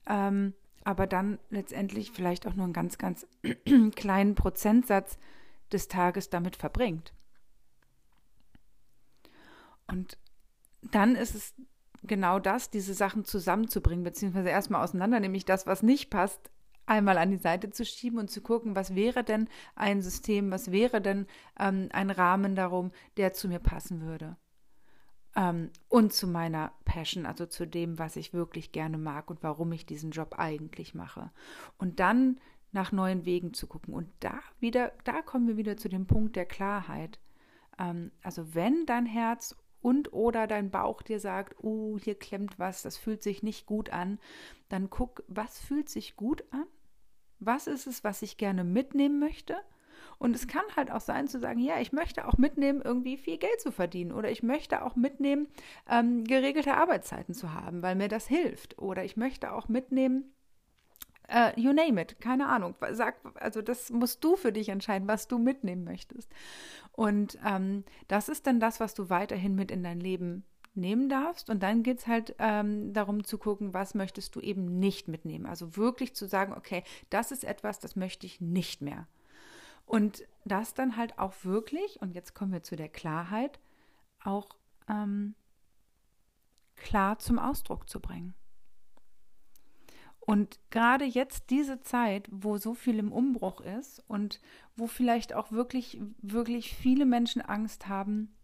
ähm, 0.08 0.54
aber 0.84 1.06
dann 1.06 1.38
letztendlich 1.50 2.10
vielleicht 2.12 2.46
auch 2.46 2.54
nur 2.54 2.64
einen 2.64 2.72
ganz, 2.72 2.98
ganz 2.98 3.26
kleinen 3.94 4.34
Prozentsatz 4.34 5.18
des 5.72 5.88
Tages 5.88 6.30
damit 6.30 6.56
verbringt. 6.56 7.12
Und 9.86 10.18
dann 10.82 11.14
ist 11.14 11.34
es 11.34 11.54
genau 12.02 12.38
das, 12.38 12.70
diese 12.70 12.94
Sachen 12.94 13.24
zusammenzubringen, 13.24 14.04
beziehungsweise 14.04 14.48
erstmal 14.48 14.82
auseinander, 14.82 15.20
nämlich 15.20 15.44
das, 15.44 15.66
was 15.66 15.82
nicht 15.82 16.10
passt, 16.10 16.50
einmal 16.86 17.18
an 17.18 17.30
die 17.30 17.36
Seite 17.36 17.70
zu 17.70 17.84
schieben 17.84 18.18
und 18.18 18.30
zu 18.30 18.40
gucken, 18.40 18.74
was 18.74 18.94
wäre 18.94 19.24
denn 19.24 19.48
ein 19.74 20.00
System, 20.00 20.50
was 20.50 20.72
wäre 20.72 21.00
denn 21.00 21.26
ähm, 21.58 21.88
ein 21.92 22.10
Rahmen 22.10 22.54
darum, 22.54 22.92
der 23.16 23.32
zu 23.32 23.48
mir 23.48 23.58
passen 23.58 24.00
würde. 24.00 24.36
Ähm, 25.38 25.70
und 25.88 26.12
zu 26.12 26.26
meiner 26.26 26.72
Passion, 26.84 27.24
also 27.24 27.46
zu 27.46 27.66
dem, 27.66 27.98
was 27.98 28.16
ich 28.16 28.34
wirklich 28.34 28.72
gerne 28.72 28.98
mag 28.98 29.30
und 29.30 29.42
warum 29.42 29.70
ich 29.70 29.86
diesen 29.86 30.10
Job 30.10 30.34
eigentlich 30.36 30.94
mache. 30.94 31.30
Und 31.78 32.00
dann 32.00 32.40
nach 32.72 32.90
neuen 32.90 33.24
Wegen 33.24 33.54
zu 33.54 33.66
gucken. 33.66 33.94
Und 33.94 34.08
da 34.20 34.40
wieder, 34.58 34.92
da 35.04 35.22
kommen 35.22 35.46
wir 35.46 35.56
wieder 35.56 35.76
zu 35.76 35.88
dem 35.88 36.06
Punkt 36.06 36.34
der 36.34 36.46
Klarheit. 36.46 37.20
Ähm, 37.78 38.10
also 38.22 38.54
wenn 38.54 38.84
dein 38.84 39.06
Herz 39.06 39.56
und 39.80 40.12
oder 40.12 40.48
dein 40.48 40.70
Bauch 40.70 41.02
dir 41.02 41.20
sagt, 41.20 41.54
oh, 41.62 41.98
hier 42.02 42.16
klemmt 42.16 42.58
was, 42.58 42.82
das 42.82 42.96
fühlt 42.96 43.22
sich 43.22 43.44
nicht 43.44 43.64
gut 43.64 43.90
an, 43.90 44.18
dann 44.68 44.90
guck, 44.90 45.22
was 45.28 45.60
fühlt 45.60 45.88
sich 45.88 46.16
gut 46.16 46.44
an 46.50 46.66
was 47.40 47.66
ist 47.66 47.86
es, 47.86 48.04
was 48.04 48.22
ich 48.22 48.36
gerne 48.36 48.64
mitnehmen 48.64 49.18
möchte? 49.18 49.56
Und 50.18 50.34
es 50.34 50.48
kann 50.48 50.64
halt 50.76 50.90
auch 50.90 51.00
sein 51.00 51.28
zu 51.28 51.38
sagen, 51.38 51.60
ja, 51.60 51.80
ich 51.80 51.92
möchte 51.92 52.26
auch 52.26 52.38
mitnehmen, 52.38 52.82
irgendwie 52.84 53.16
viel 53.16 53.38
Geld 53.38 53.60
zu 53.60 53.70
verdienen. 53.70 54.12
Oder 54.12 54.30
ich 54.30 54.42
möchte 54.42 54.82
auch 54.84 54.96
mitnehmen, 54.96 55.48
ähm, 55.88 56.24
geregelte 56.24 56.74
Arbeitszeiten 56.74 57.34
zu 57.34 57.54
haben, 57.54 57.82
weil 57.82 57.94
mir 57.94 58.08
das 58.08 58.26
hilft. 58.26 58.78
Oder 58.78 59.04
ich 59.04 59.16
möchte 59.16 59.52
auch 59.52 59.68
mitnehmen, 59.68 60.32
Uh, 61.30 61.50
you 61.60 61.74
name 61.74 62.00
it, 62.00 62.18
keine 62.20 62.48
Ahnung. 62.48 62.74
Sag, 62.92 63.16
also 63.34 63.60
das 63.60 63.90
musst 63.90 64.24
du 64.24 64.34
für 64.36 64.50
dich 64.50 64.70
entscheiden, 64.70 65.06
was 65.08 65.28
du 65.28 65.38
mitnehmen 65.38 65.84
möchtest. 65.84 66.32
Und 66.92 67.38
ähm, 67.44 67.84
das 68.08 68.30
ist 68.30 68.46
dann 68.46 68.60
das, 68.60 68.80
was 68.80 68.94
du 68.94 69.10
weiterhin 69.10 69.54
mit 69.54 69.70
in 69.70 69.82
dein 69.82 70.00
Leben 70.00 70.44
nehmen 70.74 71.10
darfst. 71.10 71.50
Und 71.50 71.62
dann 71.62 71.82
geht 71.82 71.98
es 71.98 72.06
halt 72.06 72.34
ähm, 72.38 72.94
darum 72.94 73.24
zu 73.24 73.36
gucken, 73.36 73.74
was 73.74 73.94
möchtest 73.94 74.34
du 74.36 74.40
eben 74.40 74.78
nicht 74.78 75.08
mitnehmen. 75.08 75.44
Also 75.44 75.76
wirklich 75.76 76.14
zu 76.14 76.26
sagen, 76.26 76.54
okay, 76.54 76.82
das 77.10 77.30
ist 77.30 77.44
etwas, 77.44 77.78
das 77.78 77.94
möchte 77.94 78.24
ich 78.24 78.40
nicht 78.40 78.80
mehr. 78.80 79.06
Und 79.88 80.22
das 80.44 80.74
dann 80.74 80.96
halt 80.96 81.18
auch 81.18 81.32
wirklich, 81.44 82.00
und 82.02 82.14
jetzt 82.14 82.34
kommen 82.34 82.52
wir 82.52 82.62
zu 82.62 82.76
der 82.76 82.90
Klarheit, 82.90 83.58
auch 84.22 84.50
ähm, 84.86 85.34
klar 86.76 87.18
zum 87.18 87.38
Ausdruck 87.38 87.88
zu 87.88 87.98
bringen. 87.98 88.34
Und 90.20 90.60
gerade 90.68 91.06
jetzt 91.06 91.48
diese 91.48 91.80
Zeit, 91.80 92.28
wo 92.30 92.58
so 92.58 92.74
viel 92.74 92.98
im 92.98 93.12
Umbruch 93.12 93.62
ist 93.62 94.04
und 94.08 94.42
wo 94.76 94.86
vielleicht 94.86 95.32
auch 95.32 95.52
wirklich, 95.52 95.98
wirklich 96.18 96.74
viele 96.74 97.06
Menschen 97.06 97.40
Angst 97.40 97.88
haben, 97.88 98.36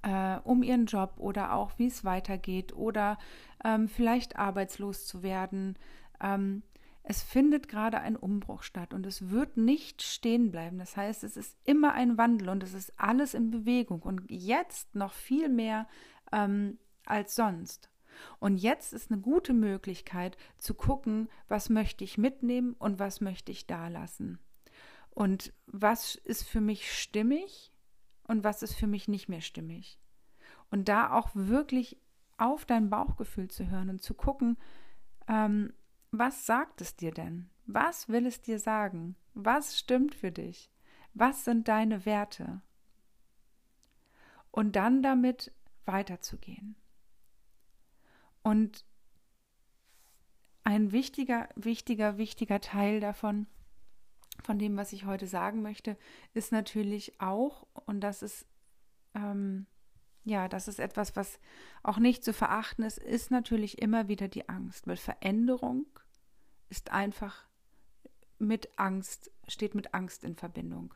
äh, 0.00 0.38
um 0.38 0.62
ihren 0.62 0.86
Job 0.86 1.16
oder 1.18 1.52
auch 1.52 1.72
wie 1.76 1.88
es 1.88 2.02
weitergeht 2.02 2.74
oder 2.74 3.18
ähm, 3.62 3.88
vielleicht 3.88 4.36
arbeitslos 4.36 5.06
zu 5.06 5.22
werden. 5.22 5.78
Ähm, 6.18 6.62
es 7.08 7.22
findet 7.22 7.68
gerade 7.68 8.00
ein 8.00 8.16
Umbruch 8.16 8.64
statt 8.64 8.92
und 8.92 9.06
es 9.06 9.30
wird 9.30 9.56
nicht 9.56 10.02
stehen 10.02 10.50
bleiben. 10.50 10.78
Das 10.78 10.96
heißt, 10.96 11.22
es 11.22 11.36
ist 11.36 11.56
immer 11.62 11.92
ein 11.92 12.18
Wandel 12.18 12.48
und 12.48 12.64
es 12.64 12.74
ist 12.74 12.92
alles 12.96 13.32
in 13.32 13.52
Bewegung 13.52 14.02
und 14.02 14.28
jetzt 14.28 14.92
noch 14.96 15.12
viel 15.12 15.48
mehr 15.48 15.86
ähm, 16.32 16.78
als 17.04 17.36
sonst. 17.36 17.90
Und 18.40 18.56
jetzt 18.56 18.92
ist 18.92 19.12
eine 19.12 19.20
gute 19.20 19.52
Möglichkeit 19.52 20.36
zu 20.58 20.74
gucken, 20.74 21.28
was 21.46 21.68
möchte 21.70 22.02
ich 22.02 22.18
mitnehmen 22.18 22.72
und 22.72 22.98
was 22.98 23.20
möchte 23.20 23.52
ich 23.52 23.68
da 23.68 23.86
lassen. 23.86 24.40
Und 25.10 25.52
was 25.66 26.16
ist 26.16 26.42
für 26.42 26.60
mich 26.60 26.92
stimmig 26.92 27.72
und 28.24 28.42
was 28.42 28.64
ist 28.64 28.74
für 28.74 28.88
mich 28.88 29.06
nicht 29.06 29.28
mehr 29.28 29.42
stimmig. 29.42 30.00
Und 30.72 30.88
da 30.88 31.12
auch 31.12 31.30
wirklich 31.34 32.00
auf 32.36 32.64
dein 32.64 32.90
Bauchgefühl 32.90 33.48
zu 33.48 33.70
hören 33.70 33.90
und 33.90 34.02
zu 34.02 34.14
gucken, 34.14 34.58
ähm, 35.28 35.72
was 36.10 36.46
sagt 36.46 36.80
es 36.80 36.96
dir 36.96 37.12
denn? 37.12 37.50
Was 37.66 38.08
will 38.08 38.26
es 38.26 38.40
dir 38.40 38.58
sagen? 38.58 39.16
Was 39.34 39.78
stimmt 39.78 40.14
für 40.14 40.32
dich? 40.32 40.70
Was 41.14 41.44
sind 41.44 41.68
deine 41.68 42.06
Werte? 42.06 42.62
Und 44.50 44.76
dann 44.76 45.02
damit 45.02 45.52
weiterzugehen. 45.84 46.76
Und 48.42 48.84
ein 50.64 50.92
wichtiger, 50.92 51.48
wichtiger, 51.54 52.18
wichtiger 52.18 52.60
Teil 52.60 53.00
davon 53.00 53.46
von 54.42 54.58
dem, 54.58 54.76
was 54.76 54.92
ich 54.92 55.04
heute 55.04 55.26
sagen 55.26 55.62
möchte, 55.62 55.96
ist 56.34 56.52
natürlich 56.52 57.20
auch, 57.20 57.66
und 57.86 58.00
das 58.00 58.22
ist, 58.22 58.46
ähm, 59.14 59.66
ja, 60.26 60.48
das 60.48 60.66
ist 60.66 60.80
etwas, 60.80 61.14
was 61.14 61.38
auch 61.84 61.98
nicht 61.98 62.24
zu 62.24 62.32
verachten 62.32 62.84
ist, 62.84 62.98
ist 62.98 63.30
natürlich 63.30 63.80
immer 63.80 64.08
wieder 64.08 64.26
die 64.26 64.48
Angst, 64.48 64.88
weil 64.88 64.96
Veränderung 64.96 65.86
ist 66.68 66.90
einfach 66.90 67.46
mit 68.38 68.68
Angst, 68.76 69.30
steht 69.46 69.76
mit 69.76 69.94
Angst 69.94 70.24
in 70.24 70.34
Verbindung. 70.34 70.92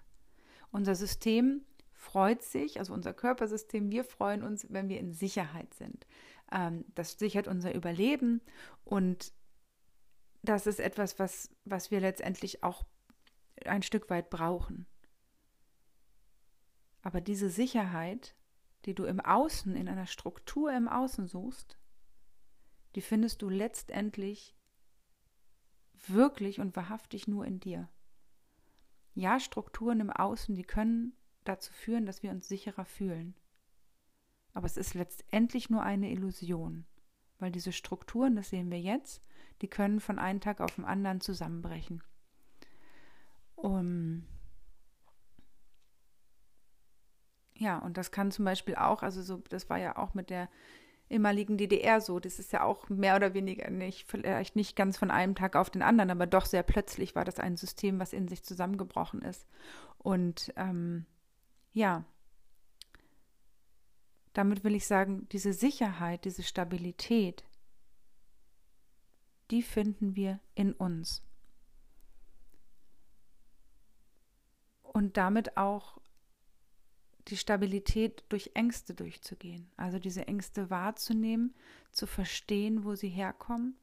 Unser 0.72 0.96
System 0.96 1.64
freut 1.92 2.42
sich, 2.42 2.80
also 2.80 2.92
unser 2.92 3.14
Körpersystem, 3.14 3.92
wir 3.92 4.02
freuen 4.02 4.42
uns, 4.42 4.66
wenn 4.68 4.88
wir 4.88 4.98
in 4.98 5.12
Sicherheit 5.12 5.74
sind. 5.74 6.08
Ähm, 6.50 6.84
das 6.96 7.12
sichert 7.12 7.46
unser 7.46 7.72
Überleben 7.72 8.40
und 8.84 9.32
das 10.42 10.66
ist 10.66 10.80
etwas, 10.80 11.20
was, 11.20 11.54
was 11.64 11.92
wir 11.92 12.00
letztendlich 12.00 12.64
auch 12.64 12.84
ein 13.64 13.84
Stück 13.84 14.10
weit 14.10 14.28
brauchen. 14.28 14.86
Aber 17.02 17.20
diese 17.20 17.48
Sicherheit, 17.48 18.34
die 18.84 18.94
du 18.94 19.04
im 19.04 19.20
Außen, 19.20 19.76
in 19.76 19.88
einer 19.88 20.06
Struktur 20.06 20.72
im 20.72 20.88
Außen 20.88 21.26
suchst, 21.26 21.78
die 22.94 23.00
findest 23.00 23.42
du 23.42 23.48
letztendlich 23.48 24.56
wirklich 26.06 26.60
und 26.60 26.74
wahrhaftig 26.76 27.28
nur 27.28 27.44
in 27.44 27.60
dir. 27.60 27.88
Ja, 29.14 29.38
Strukturen 29.38 30.00
im 30.00 30.10
Außen, 30.10 30.54
die 30.54 30.64
können 30.64 31.14
dazu 31.44 31.72
führen, 31.72 32.06
dass 32.06 32.22
wir 32.22 32.30
uns 32.30 32.48
sicherer 32.48 32.84
fühlen. 32.84 33.34
Aber 34.52 34.66
es 34.66 34.76
ist 34.76 34.94
letztendlich 34.94 35.70
nur 35.70 35.82
eine 35.82 36.10
Illusion, 36.10 36.86
weil 37.38 37.52
diese 37.52 37.72
Strukturen, 37.72 38.34
das 38.34 38.50
sehen 38.50 38.70
wir 38.70 38.80
jetzt, 38.80 39.22
die 39.62 39.68
können 39.68 40.00
von 40.00 40.18
einem 40.18 40.40
Tag 40.40 40.60
auf 40.60 40.74
den 40.74 40.84
anderen 40.84 41.20
zusammenbrechen. 41.20 42.02
Um, 43.56 44.26
ja, 47.60 47.76
und 47.76 47.98
das 47.98 48.10
kann 48.10 48.30
zum 48.30 48.46
Beispiel 48.46 48.74
auch, 48.74 49.02
also 49.02 49.20
so, 49.20 49.36
das 49.50 49.68
war 49.68 49.78
ja 49.78 49.98
auch 49.98 50.14
mit 50.14 50.30
der 50.30 50.48
ehemaligen 51.10 51.58
DDR 51.58 52.00
so, 52.00 52.18
das 52.18 52.38
ist 52.38 52.52
ja 52.52 52.62
auch 52.62 52.88
mehr 52.88 53.16
oder 53.16 53.34
weniger 53.34 53.68
nicht, 53.68 54.08
vielleicht 54.08 54.56
nicht 54.56 54.76
ganz 54.76 54.96
von 54.96 55.10
einem 55.10 55.34
Tag 55.34 55.56
auf 55.56 55.68
den 55.68 55.82
anderen, 55.82 56.10
aber 56.10 56.26
doch 56.26 56.46
sehr 56.46 56.62
plötzlich 56.62 57.14
war 57.14 57.26
das 57.26 57.38
ein 57.38 57.58
System, 57.58 58.00
was 58.00 58.14
in 58.14 58.28
sich 58.28 58.42
zusammengebrochen 58.44 59.20
ist. 59.20 59.46
Und 59.98 60.54
ähm, 60.56 61.04
ja, 61.74 62.06
damit 64.32 64.64
will 64.64 64.74
ich 64.74 64.86
sagen, 64.86 65.28
diese 65.30 65.52
Sicherheit, 65.52 66.24
diese 66.24 66.42
Stabilität, 66.42 67.44
die 69.50 69.62
finden 69.62 70.16
wir 70.16 70.40
in 70.54 70.72
uns. 70.72 71.22
Und 74.82 75.18
damit 75.18 75.58
auch 75.58 75.99
die 77.28 77.36
Stabilität 77.36 78.24
durch 78.28 78.52
Ängste 78.54 78.94
durchzugehen. 78.94 79.70
Also 79.76 79.98
diese 79.98 80.26
Ängste 80.26 80.70
wahrzunehmen, 80.70 81.54
zu 81.92 82.06
verstehen, 82.06 82.84
wo 82.84 82.94
sie 82.94 83.08
herkommen 83.08 83.76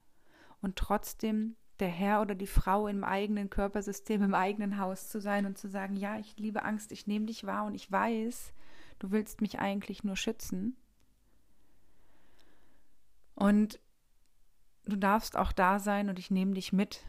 und 0.62 0.76
trotzdem 0.76 1.56
der 1.80 1.89
Herr 1.89 2.21
oder 2.21 2.36
die 2.36 2.47
Frau 2.47 2.88
im 2.88 3.04
eigenen 3.04 3.50
Körpersystem, 3.50 4.23
im 4.23 4.34
eigenen 4.34 4.80
Haus 4.80 5.10
zu 5.10 5.21
sein 5.21 5.45
und 5.45 5.58
zu 5.58 5.67
sagen, 5.67 5.95
ja, 5.95 6.17
ich 6.17 6.38
liebe 6.38 6.63
Angst, 6.63 6.91
ich 6.91 7.06
nehme 7.06 7.28
dich 7.28 7.45
wahr 7.45 7.65
und 7.65 7.76
ich 7.76 7.91
weiß, 7.91 8.54
du 9.00 9.12
willst 9.12 9.41
mich 9.41 9.60
eigentlich 9.60 10.04
nur 10.04 10.15
schützen. 10.15 10.76
Und 13.36 13.80
du 14.86 14.95
darfst 14.95 15.38
auch 15.38 15.52
da 15.52 15.78
sein 15.78 16.10
und 16.10 16.17
ich 16.17 16.32
nehme 16.32 16.54
dich 16.54 16.73
mit. 16.73 17.06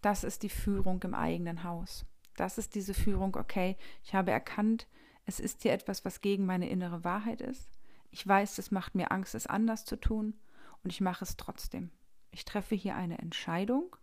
Das 0.00 0.22
ist 0.22 0.44
die 0.44 0.48
Führung 0.48 1.02
im 1.02 1.14
eigenen 1.14 1.64
Haus. 1.64 2.06
Das 2.42 2.58
ist 2.58 2.74
diese 2.74 2.92
Führung, 2.92 3.36
okay, 3.36 3.76
ich 4.02 4.16
habe 4.16 4.32
erkannt, 4.32 4.88
es 5.26 5.38
ist 5.38 5.62
hier 5.62 5.72
etwas, 5.72 6.04
was 6.04 6.22
gegen 6.22 6.44
meine 6.44 6.68
innere 6.68 7.04
Wahrheit 7.04 7.40
ist. 7.40 7.68
Ich 8.10 8.26
weiß, 8.26 8.58
es 8.58 8.72
macht 8.72 8.96
mir 8.96 9.12
Angst, 9.12 9.36
es 9.36 9.46
anders 9.46 9.84
zu 9.84 9.94
tun 9.94 10.34
und 10.82 10.92
ich 10.92 11.00
mache 11.00 11.24
es 11.24 11.36
trotzdem. 11.36 11.92
Ich 12.32 12.44
treffe 12.44 12.74
hier 12.74 12.96
eine 12.96 13.20
Entscheidung 13.20 13.94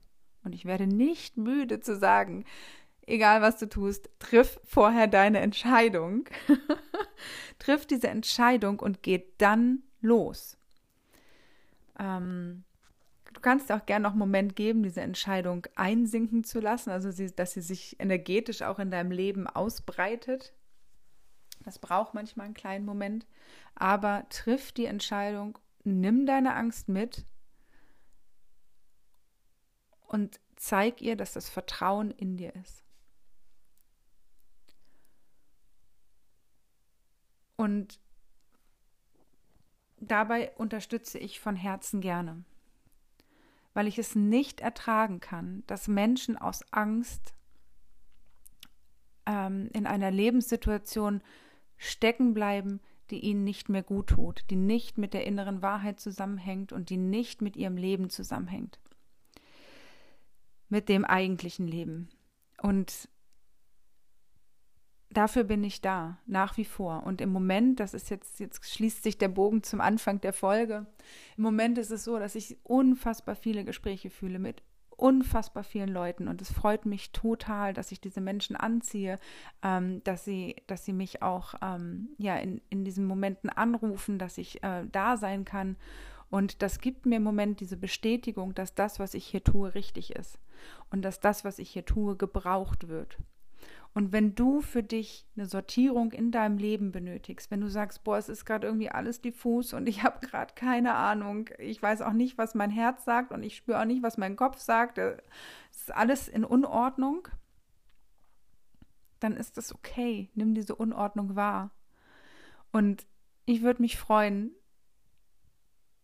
und 0.45 0.55
ich 0.55 0.63
werde 0.63 0.87
nicht 0.87 1.35
müde 1.35 1.81
zu 1.81 1.97
sagen, 1.97 2.45
egal 3.05 3.41
was 3.41 3.57
du 3.57 3.67
tust, 3.67 4.09
triff 4.19 4.61
vorher 4.63 5.07
deine 5.07 5.39
Entscheidung. 5.39 6.29
triff 7.59 7.85
diese 7.87 8.07
Entscheidung 8.07 8.79
und 8.79 9.03
geh 9.03 9.21
dann 9.37 9.83
los. 9.99 10.57
Ähm, 11.99 12.63
du 13.39 13.41
kannst 13.41 13.71
auch 13.71 13.85
gerne 13.85 14.03
noch 14.03 14.11
einen 14.11 14.19
Moment 14.19 14.57
geben, 14.57 14.83
diese 14.83 14.99
Entscheidung 14.99 15.65
einsinken 15.75 16.43
zu 16.43 16.59
lassen, 16.59 16.89
also 16.89 17.09
sie, 17.09 17.33
dass 17.33 17.53
sie 17.53 17.61
sich 17.61 17.97
energetisch 17.97 18.63
auch 18.63 18.79
in 18.79 18.91
deinem 18.91 19.11
Leben 19.11 19.47
ausbreitet. 19.47 20.53
Das 21.63 21.79
braucht 21.79 22.13
manchmal 22.13 22.47
einen 22.47 22.53
kleinen 22.53 22.83
Moment, 22.83 23.25
aber 23.75 24.27
triff 24.27 24.73
die 24.73 24.83
Entscheidung, 24.83 25.57
nimm 25.85 26.25
deine 26.25 26.53
Angst 26.53 26.89
mit 26.89 27.25
und 30.01 30.41
zeig 30.57 31.01
ihr, 31.01 31.15
dass 31.15 31.31
das 31.31 31.47
Vertrauen 31.47 32.11
in 32.11 32.35
dir 32.35 32.53
ist. 32.55 32.83
Und 37.55 38.01
dabei 39.97 40.51
unterstütze 40.57 41.19
ich 41.19 41.39
von 41.39 41.55
Herzen 41.55 42.01
gerne, 42.01 42.43
weil 43.73 43.87
ich 43.87 43.99
es 43.99 44.15
nicht 44.15 44.61
ertragen 44.61 45.19
kann, 45.19 45.63
dass 45.67 45.87
Menschen 45.87 46.37
aus 46.37 46.63
Angst 46.71 47.33
ähm, 49.25 49.69
in 49.73 49.85
einer 49.85 50.11
Lebenssituation 50.11 51.21
stecken 51.77 52.33
bleiben, 52.33 52.81
die 53.09 53.19
ihnen 53.19 53.43
nicht 53.43 53.69
mehr 53.69 53.83
gut 53.83 54.07
tut, 54.07 54.43
die 54.49 54.55
nicht 54.55 54.97
mit 54.97 55.13
der 55.13 55.25
inneren 55.25 55.61
Wahrheit 55.61 55.99
zusammenhängt 55.99 56.71
und 56.71 56.89
die 56.89 56.97
nicht 56.97 57.41
mit 57.41 57.55
ihrem 57.55 57.77
Leben 57.77 58.09
zusammenhängt. 58.09 58.79
Mit 60.67 60.89
dem 60.89 61.05
eigentlichen 61.05 61.67
Leben. 61.67 62.09
Und 62.61 63.09
dafür 65.11 65.43
bin 65.43 65.63
ich 65.63 65.81
da, 65.81 66.17
nach 66.25 66.57
wie 66.57 66.65
vor. 66.65 67.03
Und 67.03 67.21
im 67.21 67.31
Moment, 67.31 67.79
das 67.79 67.93
ist 67.93 68.09
jetzt, 68.09 68.39
jetzt 68.39 68.65
schließt 68.65 69.03
sich 69.03 69.17
der 69.17 69.29
Bogen 69.29 69.63
zum 69.63 69.81
Anfang 69.81 70.21
der 70.21 70.33
Folge. 70.33 70.85
Im 71.37 71.43
Moment 71.43 71.77
ist 71.77 71.91
es 71.91 72.03
so, 72.03 72.19
dass 72.19 72.35
ich 72.35 72.57
unfassbar 72.63 73.35
viele 73.35 73.65
Gespräche 73.65 74.09
fühle 74.09 74.39
mit 74.39 74.61
unfassbar 74.99 75.63
vielen 75.63 75.89
Leuten 75.89 76.27
und 76.27 76.41
es 76.41 76.51
freut 76.51 76.85
mich 76.85 77.11
total, 77.11 77.73
dass 77.73 77.91
ich 77.91 78.01
diese 78.01 78.21
Menschen 78.21 78.55
anziehe, 78.55 79.17
ähm, 79.63 80.03
dass 80.03 80.25
sie, 80.25 80.57
dass 80.67 80.85
sie 80.85 80.93
mich 80.93 81.21
auch 81.21 81.53
ähm, 81.61 82.09
ja 82.17 82.35
in, 82.35 82.61
in 82.69 82.83
diesen 82.83 83.05
Momenten 83.05 83.49
anrufen, 83.49 84.19
dass 84.19 84.37
ich 84.37 84.61
äh, 84.61 84.85
da 84.91 85.17
sein 85.17 85.45
kann. 85.45 85.77
Und 86.29 86.61
das 86.61 86.79
gibt 86.79 87.05
mir 87.05 87.15
im 87.15 87.23
Moment 87.23 87.59
diese 87.59 87.77
Bestätigung, 87.77 88.53
dass 88.53 88.75
das, 88.75 88.99
was 88.99 89.13
ich 89.13 89.25
hier 89.25 89.43
tue, 89.43 89.73
richtig 89.73 90.15
ist 90.15 90.37
und 90.91 91.01
dass 91.01 91.19
das, 91.19 91.43
was 91.43 91.59
ich 91.59 91.69
hier 91.71 91.85
tue, 91.85 92.15
gebraucht 92.17 92.87
wird. 92.87 93.17
Und 93.93 94.11
wenn 94.11 94.35
du 94.35 94.61
für 94.61 94.83
dich 94.83 95.25
eine 95.35 95.47
Sortierung 95.47 96.11
in 96.11 96.31
deinem 96.31 96.57
Leben 96.57 96.91
benötigst, 96.91 97.49
wenn 97.49 97.61
du 97.61 97.69
sagst, 97.69 98.03
boah, 98.03 98.17
es 98.17 98.29
ist 98.29 98.45
gerade 98.45 98.67
irgendwie 98.67 98.89
alles 98.89 99.19
diffus 99.19 99.73
und 99.73 99.87
ich 99.87 100.03
habe 100.03 100.25
gerade 100.25 100.53
keine 100.53 100.93
Ahnung, 100.93 101.49
ich 101.57 101.81
weiß 101.81 102.01
auch 102.03 102.13
nicht, 102.13 102.37
was 102.37 102.53
mein 102.53 102.69
Herz 102.69 103.03
sagt 103.03 103.31
und 103.31 103.43
ich 103.43 103.55
spüre 103.55 103.81
auch 103.81 103.85
nicht, 103.85 104.03
was 104.03 104.17
mein 104.17 104.35
Kopf 104.35 104.59
sagt, 104.59 104.99
äh, 104.99 105.17
es 105.71 105.81
ist 105.81 105.95
alles 105.95 106.27
in 106.27 106.43
Unordnung, 106.43 107.27
dann 109.19 109.35
ist 109.35 109.57
das 109.57 109.73
okay. 109.73 110.29
Nimm 110.35 110.53
diese 110.53 110.75
Unordnung 110.75 111.35
wahr. 111.35 111.71
Und 112.71 113.07
ich 113.45 113.63
würde 113.63 113.81
mich 113.81 113.97
freuen, 113.97 114.51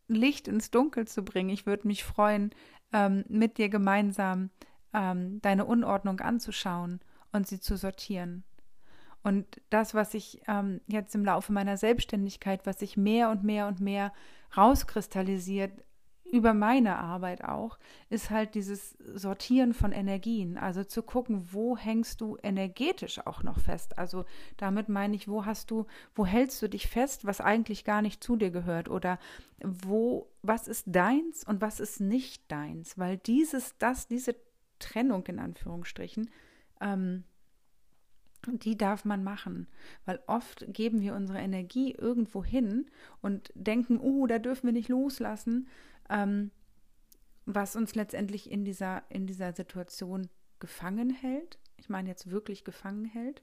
Licht 0.07 0.47
ins 0.47 0.71
Dunkel 0.71 1.07
zu 1.07 1.23
bringen. 1.23 1.49
Ich 1.49 1.65
würde 1.65 1.87
mich 1.87 2.03
freuen, 2.03 2.53
ähm, 2.91 3.23
mit 3.27 3.57
dir 3.57 3.69
gemeinsam 3.69 4.49
ähm, 4.93 5.41
deine 5.41 5.65
Unordnung 5.65 6.19
anzuschauen 6.19 6.99
und 7.35 7.47
sie 7.47 7.59
zu 7.59 7.77
sortieren. 7.77 8.43
Und 9.23 9.59
das, 9.69 9.93
was 9.93 10.13
ich 10.13 10.41
ähm, 10.47 10.81
jetzt 10.87 11.15
im 11.15 11.25
Laufe 11.25 11.51
meiner 11.51 11.77
Selbstständigkeit, 11.77 12.65
was 12.65 12.79
sich 12.79 12.95
mehr 12.95 13.29
und 13.31 13.43
mehr 13.43 13.67
und 13.67 13.79
mehr 13.79 14.13
rauskristallisiert, 14.55 15.71
über 16.31 16.53
meine 16.53 16.97
Arbeit 16.97 17.43
auch, 17.43 17.77
ist 18.09 18.29
halt 18.29 18.55
dieses 18.55 18.91
Sortieren 19.13 19.73
von 19.73 19.91
Energien. 19.91 20.57
Also 20.57 20.83
zu 20.83 21.01
gucken, 21.03 21.47
wo 21.51 21.77
hängst 21.77 22.19
du 22.19 22.37
energetisch 22.43 23.25
auch 23.25 23.43
noch 23.43 23.59
fest. 23.59 23.97
Also 23.97 24.25
damit 24.57 24.89
meine 24.89 25.15
ich, 25.15 25.27
wo 25.27 25.45
hast 25.45 25.71
du, 25.71 25.85
wo 26.13 26.25
hältst 26.25 26.61
du 26.61 26.67
dich 26.67 26.87
fest, 26.87 27.25
was 27.25 27.41
eigentlich 27.41 27.83
gar 27.83 28.01
nicht 28.01 28.23
zu 28.23 28.35
dir 28.35 28.51
gehört? 28.51 28.89
Oder 28.89 29.19
wo, 29.63 30.27
was 30.41 30.67
ist 30.67 30.85
deins 30.87 31.43
und 31.43 31.61
was 31.61 31.79
ist 31.79 32.01
nicht 32.01 32.51
deins? 32.51 32.97
Weil 32.97 33.17
dieses, 33.17 33.77
das, 33.77 34.07
diese 34.07 34.35
Trennung 34.79 35.25
in 35.27 35.39
Anführungsstrichen, 35.39 36.29
ähm, 36.81 37.23
die 38.47 38.77
darf 38.77 39.05
man 39.05 39.23
machen, 39.23 39.67
weil 40.05 40.19
oft 40.27 40.65
geben 40.67 41.01
wir 41.01 41.15
unsere 41.15 41.39
Energie 41.39 41.93
irgendwo 41.93 42.43
hin 42.43 42.85
und 43.21 43.51
denken, 43.55 43.99
oh, 43.99 44.27
da 44.27 44.39
dürfen 44.39 44.67
wir 44.67 44.73
nicht 44.73 44.89
loslassen, 44.89 45.67
ähm, 46.09 46.51
was 47.45 47.75
uns 47.75 47.95
letztendlich 47.95 48.51
in 48.51 48.65
dieser, 48.65 49.03
in 49.09 49.27
dieser 49.27 49.53
Situation 49.53 50.29
gefangen 50.59 51.09
hält. 51.09 51.59
Ich 51.77 51.89
meine 51.89 52.09
jetzt 52.09 52.31
wirklich 52.31 52.63
gefangen 52.63 53.05
hält, 53.05 53.41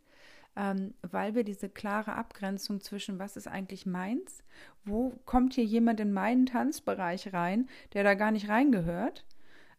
ähm, 0.57 0.95
weil 1.03 1.35
wir 1.35 1.45
diese 1.45 1.68
klare 1.68 2.14
Abgrenzung 2.14 2.81
zwischen, 2.81 3.18
was 3.18 3.37
ist 3.37 3.49
eigentlich 3.49 3.87
meins, 3.87 4.42
wo 4.85 5.11
kommt 5.25 5.55
hier 5.55 5.64
jemand 5.64 6.01
in 6.01 6.12
meinen 6.12 6.47
Tanzbereich 6.47 7.33
rein, 7.33 7.68
der 7.92 8.05
da 8.05 8.14
gar 8.14 8.31
nicht 8.31 8.49
reingehört, 8.49 9.25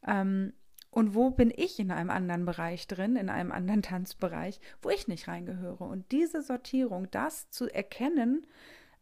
ähm, 0.08 0.54
und 0.94 1.16
wo 1.16 1.32
bin 1.32 1.52
ich 1.56 1.80
in 1.80 1.90
einem 1.90 2.12
anderen 2.12 2.46
Bereich 2.46 2.88
drin, 2.88 3.16
in 3.16 3.30
einem 3.30 3.52
anderen 3.52 3.82
Tanzbereich, 3.84 4.60
wo 4.82 4.90
ich 4.90 5.08
nicht 5.08 5.28
reingehöre. 5.28 5.84
Und 5.84 6.12
diese 6.12 6.44
Sortierung, 6.44 7.10
das 7.10 7.50
zu 7.50 7.68
erkennen 7.68 8.46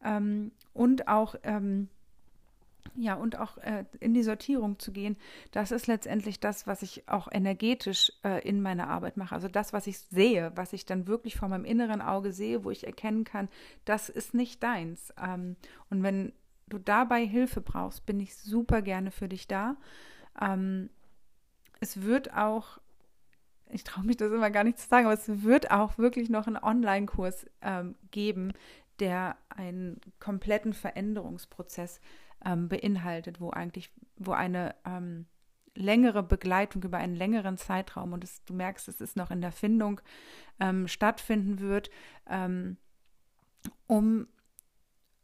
ähm, 0.03 0.51
und 0.73 1.09
auch 1.09 1.35
ähm, 1.43 1.89
ja, 2.95 3.13
und 3.13 3.37
auch 3.37 3.57
äh, 3.57 3.85
in 3.99 4.13
die 4.13 4.23
Sortierung 4.23 4.79
zu 4.79 4.91
gehen, 4.91 5.15
das 5.51 5.71
ist 5.71 5.87
letztendlich 5.87 6.39
das, 6.39 6.65
was 6.65 6.81
ich 6.81 7.07
auch 7.07 7.29
energetisch 7.31 8.11
äh, 8.23 8.45
in 8.47 8.61
meiner 8.61 8.87
Arbeit 8.87 9.17
mache. 9.17 9.35
Also 9.35 9.47
das, 9.47 9.71
was 9.71 9.85
ich 9.85 9.99
sehe, 9.99 10.51
was 10.55 10.73
ich 10.73 10.85
dann 10.85 11.07
wirklich 11.07 11.35
vor 11.35 11.47
meinem 11.47 11.63
inneren 11.63 12.01
Auge 12.01 12.33
sehe, 12.33 12.63
wo 12.63 12.71
ich 12.71 12.85
erkennen 12.87 13.23
kann, 13.23 13.49
das 13.85 14.09
ist 14.09 14.33
nicht 14.33 14.63
deins. 14.63 15.13
Ähm, 15.21 15.57
und 15.89 16.03
wenn 16.03 16.33
du 16.67 16.79
dabei 16.79 17.25
Hilfe 17.25 17.61
brauchst, 17.61 18.05
bin 18.05 18.19
ich 18.19 18.35
super 18.35 18.81
gerne 18.81 19.11
für 19.11 19.29
dich 19.29 19.47
da. 19.47 19.77
Ähm, 20.41 20.89
es 21.81 22.01
wird 22.03 22.33
auch, 22.33 22.79
ich 23.69 23.83
traue 23.83 24.05
mich 24.05 24.15
das 24.15 24.31
immer 24.31 24.49
gar 24.49 24.63
nicht 24.63 24.79
zu 24.79 24.87
sagen, 24.87 25.07
aber 25.07 25.15
es 25.15 25.43
wird 25.43 25.71
auch 25.71 25.97
wirklich 25.97 26.29
noch 26.29 26.47
einen 26.47 26.57
Online-Kurs 26.57 27.47
ähm, 27.61 27.95
geben, 28.11 28.53
der 28.99 29.35
einen 29.49 29.99
kompletten 30.19 30.73
Veränderungsprozess 30.73 31.99
ähm, 32.45 32.69
beinhaltet, 32.69 33.41
wo 33.41 33.49
eigentlich, 33.49 33.91
wo 34.15 34.31
eine 34.31 34.75
ähm, 34.85 35.25
längere 35.73 36.21
Begleitung 36.21 36.83
über 36.83 36.97
einen 36.97 37.15
längeren 37.15 37.57
Zeitraum 37.57 38.13
und 38.13 38.23
es, 38.23 38.43
du 38.45 38.53
merkst, 38.53 38.87
es 38.87 39.01
ist 39.01 39.17
noch 39.17 39.31
in 39.31 39.41
der 39.41 39.51
Findung 39.51 40.01
ähm, 40.59 40.87
stattfinden 40.87 41.59
wird, 41.59 41.89
ähm, 42.29 42.77
um 43.87 44.27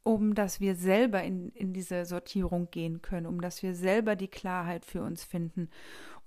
um 0.08 0.36
dass 0.36 0.62
wir 0.62 0.76
selber 0.76 1.22
in, 1.24 1.50
in 1.50 1.74
diese 1.74 2.06
Sortierung 2.06 2.72
gehen 2.72 3.02
können, 3.02 3.26
um 3.26 3.42
dass 3.42 3.62
wir 3.62 3.76
selber 3.76 4.16
die 4.16 4.30
Klarheit 4.30 4.86
für 4.86 5.02
uns 5.02 5.26
finden. 5.26 5.70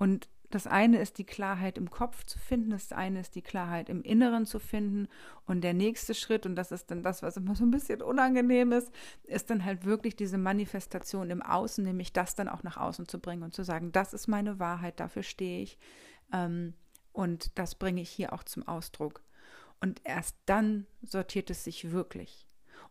Und 0.00 0.30
das 0.48 0.66
eine 0.66 0.98
ist 0.98 1.18
die 1.18 1.26
Klarheit 1.26 1.76
im 1.76 1.90
Kopf 1.90 2.24
zu 2.24 2.38
finden, 2.38 2.70
das 2.70 2.90
eine 2.90 3.20
ist 3.20 3.34
die 3.34 3.42
Klarheit 3.42 3.90
im 3.90 4.02
Inneren 4.02 4.46
zu 4.46 4.58
finden. 4.58 5.08
Und 5.44 5.60
der 5.60 5.74
nächste 5.74 6.14
Schritt, 6.14 6.46
und 6.46 6.56
das 6.56 6.72
ist 6.72 6.90
dann 6.90 7.02
das, 7.02 7.22
was 7.22 7.36
immer 7.36 7.54
so 7.54 7.64
ein 7.64 7.70
bisschen 7.70 8.00
unangenehm 8.00 8.72
ist, 8.72 8.90
ist 9.24 9.50
dann 9.50 9.62
halt 9.62 9.84
wirklich 9.84 10.16
diese 10.16 10.38
Manifestation 10.38 11.28
im 11.28 11.42
Außen, 11.42 11.84
nämlich 11.84 12.14
das 12.14 12.34
dann 12.34 12.48
auch 12.48 12.62
nach 12.62 12.78
außen 12.78 13.08
zu 13.08 13.18
bringen 13.18 13.42
und 13.42 13.54
zu 13.54 13.62
sagen, 13.62 13.92
das 13.92 14.14
ist 14.14 14.26
meine 14.26 14.58
Wahrheit, 14.58 14.98
dafür 15.00 15.22
stehe 15.22 15.62
ich. 15.62 15.78
Ähm, 16.32 16.72
und 17.12 17.58
das 17.58 17.74
bringe 17.74 18.00
ich 18.00 18.08
hier 18.08 18.32
auch 18.32 18.42
zum 18.42 18.66
Ausdruck. 18.66 19.22
Und 19.80 20.00
erst 20.04 20.34
dann 20.46 20.86
sortiert 21.02 21.50
es 21.50 21.62
sich 21.62 21.92
wirklich. 21.92 22.46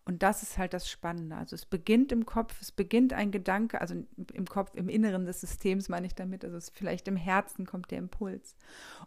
Und 0.10 0.24
das 0.24 0.42
ist 0.42 0.58
halt 0.58 0.74
das 0.74 0.90
Spannende. 0.90 1.36
Also 1.36 1.56
es 1.56 1.68
beginnt 1.68 2.12
im 2.12 2.26
Kopf, 2.26 2.60
es 2.62 2.72
beginnt 2.72 3.14
ein 3.14 3.30
Gedanke, 3.30 3.80
also 3.80 3.94
im 4.34 4.46
Kopf, 4.48 4.74
im 4.74 4.90
Inneren 4.90 5.28
des 5.28 5.40
Systems 5.40 5.88
meine 5.88 6.08
ich 6.08 6.16
damit, 6.16 6.44
also 6.44 6.58
es 6.58 6.72
vielleicht 6.72 7.08
im 7.08 7.16
Herzen 7.16 7.68
kommt 7.68 7.92
der 7.92 8.00
Impuls. 8.00 8.56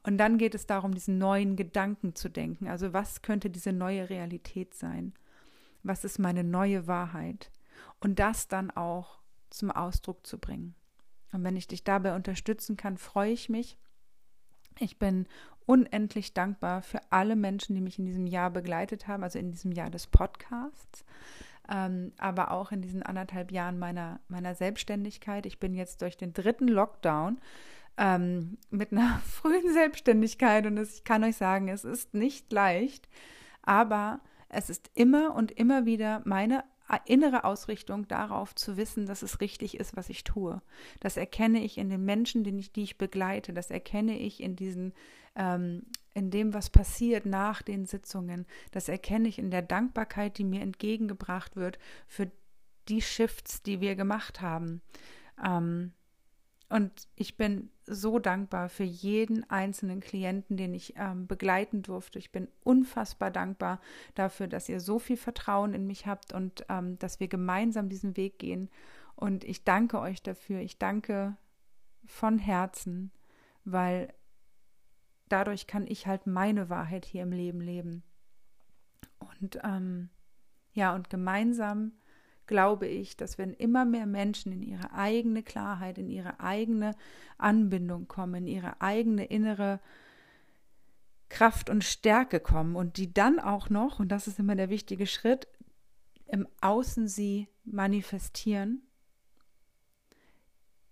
Und 0.05 0.17
dann 0.17 0.39
geht 0.39 0.55
es 0.55 0.69
darum, 0.69 0.95
diesen 0.95 1.19
neuen 1.19 1.57
Gedanken 1.57 2.15
zu 2.15 2.29
denken. 2.29 2.69
Also 2.69 2.93
was 2.93 3.21
könnte 3.21 3.51
diese 3.51 3.73
neue 3.73 4.11
Realität 4.11 4.75
sein? 4.75 5.13
Was 5.83 6.05
ist 6.05 6.21
meine 6.21 6.45
neue 6.45 6.87
Wahrheit? 6.87 7.51
Und 7.99 8.21
das 8.21 8.47
dann 8.47 8.71
auch 8.71 9.19
zum 9.51 9.73
Ausdruck 9.73 10.25
zu 10.25 10.39
bringen. 10.39 10.77
Und 11.33 11.43
wenn 11.43 11.57
ich 11.57 11.67
dich 11.67 11.83
dabei 11.83 12.15
unterstützen 12.15 12.77
kann, 12.77 12.97
freue 12.97 13.33
ich 13.33 13.49
mich. 13.49 13.77
Ich 14.79 14.99
bin 14.99 15.27
unendlich 15.67 16.35
dankbar 16.35 16.83
für 16.83 17.01
alle 17.11 17.37
Menschen, 17.37 17.75
die 17.75 17.81
mich 17.81 17.99
in 17.99 18.07
diesem 18.07 18.27
Jahr 18.27 18.51
begleitet 18.51 19.07
haben, 19.09 19.23
also 19.23 19.39
in 19.39 19.51
diesem 19.51 19.73
Jahr 19.73 19.91
des 19.91 20.07
Podcasts, 20.07 21.05
ähm, 21.71 22.13
aber 22.19 22.51
auch 22.51 22.73
in 22.73 22.83
diesen 22.83 23.03
anderthalb 23.03 23.53
Jahren 23.53 23.79
meiner, 23.79 24.21
meiner 24.29 24.55
Selbstständigkeit. 24.55 25.47
Ich 25.47 25.61
bin 25.61 25.75
jetzt 25.75 26.03
durch 26.03 26.17
den 26.17 26.33
dritten 26.33 26.69
Lockdown 26.69 27.41
ähm, 27.97 28.59
mit 28.71 28.93
einer 28.93 29.19
frühen 29.25 29.73
Selbstständigkeit 29.73 30.67
und 30.67 30.77
es, 30.79 30.97
ich 30.97 31.05
kann 31.05 31.25
euch 31.25 31.37
sagen, 31.37 31.69
es 31.69 31.85
ist 31.85 32.15
nicht 32.15 32.53
leicht, 32.53 33.09
aber 33.63 34.21
es 34.49 34.69
ist 34.69 34.91
immer 34.95 35.35
und 35.35 35.53
immer 35.53 35.87
wieder 35.87 36.23
meine 36.25 36.65
innere 37.07 37.45
Ausrichtung 37.45 38.07
darauf 38.09 38.55
zu 38.55 38.77
wissen, 38.77 39.07
dass 39.07 39.23
es 39.23 39.41
richtig 39.41 39.79
ist, 39.79 39.97
was 39.97 40.09
ich 40.09 40.25
tue. 40.25 40.61
Das 41.01 41.17
erkenne 41.17 41.63
ich 41.63 41.79
in 41.79 41.89
den 41.89 42.05
Menschen, 42.05 42.45
die 42.45 42.57
ich, 42.59 42.73
die 42.73 42.83
ich 42.83 42.99
begleite. 42.99 43.53
Das 43.53 43.71
erkenne 43.71 44.19
ich 44.19 44.43
in 44.43 44.57
diesen, 44.57 44.93
ähm, 45.35 45.85
in 46.15 46.31
dem, 46.31 46.55
was 46.55 46.71
passiert 46.71 47.27
nach 47.27 47.63
den 47.63 47.87
Sitzungen. 47.87 48.47
Das 48.71 48.89
erkenne 48.89 49.29
ich 49.29 49.39
in 49.39 49.51
der 49.51 49.63
Dankbarkeit, 49.63 50.39
die 50.39 50.45
mir 50.45 50.61
entgegengebracht 50.61 51.57
wird 51.57 51.79
für 52.07 52.31
die 52.89 53.03
Shifts, 53.03 53.63
die 53.63 53.81
wir 53.81 53.95
gemacht 53.95 54.41
haben. 54.41 54.83
Ähm, 55.43 55.93
und 56.73 57.07
ich 57.17 57.37
bin 57.37 57.69
so 57.85 58.19
dankbar 58.19 58.71
für 58.71 58.83
jeden 58.83 59.49
einzelnen 59.51 60.01
Klienten, 60.01 60.57
den 60.57 60.73
ich 60.73 60.95
ähm, 60.97 61.27
begleiten 61.27 61.83
durfte. 61.83 62.19
Ich 62.19 62.33
bin 62.33 62.49
unfassbar 62.65 63.31
dankbar 63.31 63.79
dafür, 64.15 64.49
dass 64.49 64.71
ihr 64.71 64.81
so 64.81 64.99
viel 64.99 65.19
Vertrauen 65.19 65.75
in 65.75 65.87
mich 65.87 66.07
habt 66.07 66.33
und 66.33 66.65
ähm, 66.71 66.99
dass 66.99 67.21
wir 67.21 67.29
gemeinsam 67.29 67.91
diesen 67.91 68.17
Weg 68.17 68.39
gehen. 68.39 68.71
Und 69.17 69.45
ich 69.45 69.65
danke 69.65 70.01
euch 70.01 70.23
dafür. 70.23 70.61
Ich 70.61 70.79
danke 70.79 71.37
von 72.07 72.39
Herzen, 72.39 73.13
weil 73.67 74.09
dadurch 75.29 75.67
kann 75.67 75.87
ich 75.87 76.07
halt 76.07 76.27
meine 76.27 76.71
Wahrheit 76.71 77.05
hier 77.05 77.25
im 77.25 77.33
Leben 77.33 77.61
leben. 77.61 78.03
Und 79.19 79.59
ähm, 79.63 80.09
ja, 80.73 80.95
und 80.95 81.11
gemeinsam 81.11 81.93
glaube 82.47 82.87
ich, 82.87 83.17
dass 83.17 83.39
wenn 83.39 83.55
immer 83.55 83.85
mehr 83.85 84.07
Menschen 84.07 84.53
in 84.53 84.63
ihre 84.63 84.93
eigene 84.93 85.43
Klarheit, 85.43 85.99
in 85.99 86.09
ihre 86.09 86.41
eigene 86.41 86.95
Anbindung 87.39 88.09
kommen, 88.09 88.35
in 88.35 88.47
ihre 88.47 88.81
eigene 88.81 89.25
innere 89.25 89.81
Kraft 91.29 91.71
und 91.71 91.83
Stärke 91.83 92.41
kommen 92.41 92.77
und 92.77 92.99
die 92.99 93.13
dann 93.13 93.39
auch 93.39 93.71
noch, 93.71 94.01
und 94.01 94.09
das 94.09 94.27
ist 94.27 94.39
immer 94.39 94.55
der 94.55 94.69
wichtige 94.69 95.07
Schritt, 95.07 95.49
im 96.27 96.47
Außen 96.61 97.09
sie 97.09 97.49
manifestieren, 97.65 98.83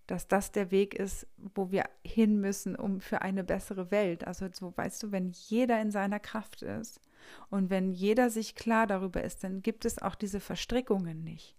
dass 0.07 0.27
das 0.27 0.51
der 0.51 0.71
Weg 0.71 0.95
ist, 0.95 1.27
wo 1.37 1.71
wir 1.71 1.85
hin 2.05 2.41
müssen, 2.41 2.75
um 2.75 3.01
für 3.01 3.23
eine 3.23 3.45
bessere 3.45 3.91
Welt. 3.91 4.27
Also 4.27 4.49
so 4.53 4.77
weißt 4.77 5.03
du, 5.03 5.13
wenn 5.13 5.31
jeder 5.31 5.81
in 5.81 5.91
seiner 5.91 6.19
Kraft 6.19 6.63
ist, 6.63 7.01
und 7.49 7.71
wenn 7.71 7.93
jeder 7.93 8.31
sich 8.31 8.55
klar 8.55 8.87
darüber 8.87 9.23
ist, 9.23 9.45
dann 9.45 9.63
gibt 9.63 9.85
es 9.85 10.01
auch 10.01 10.15
diese 10.15 10.41
Verstrickungen 10.41 11.25
nicht. 11.25 11.57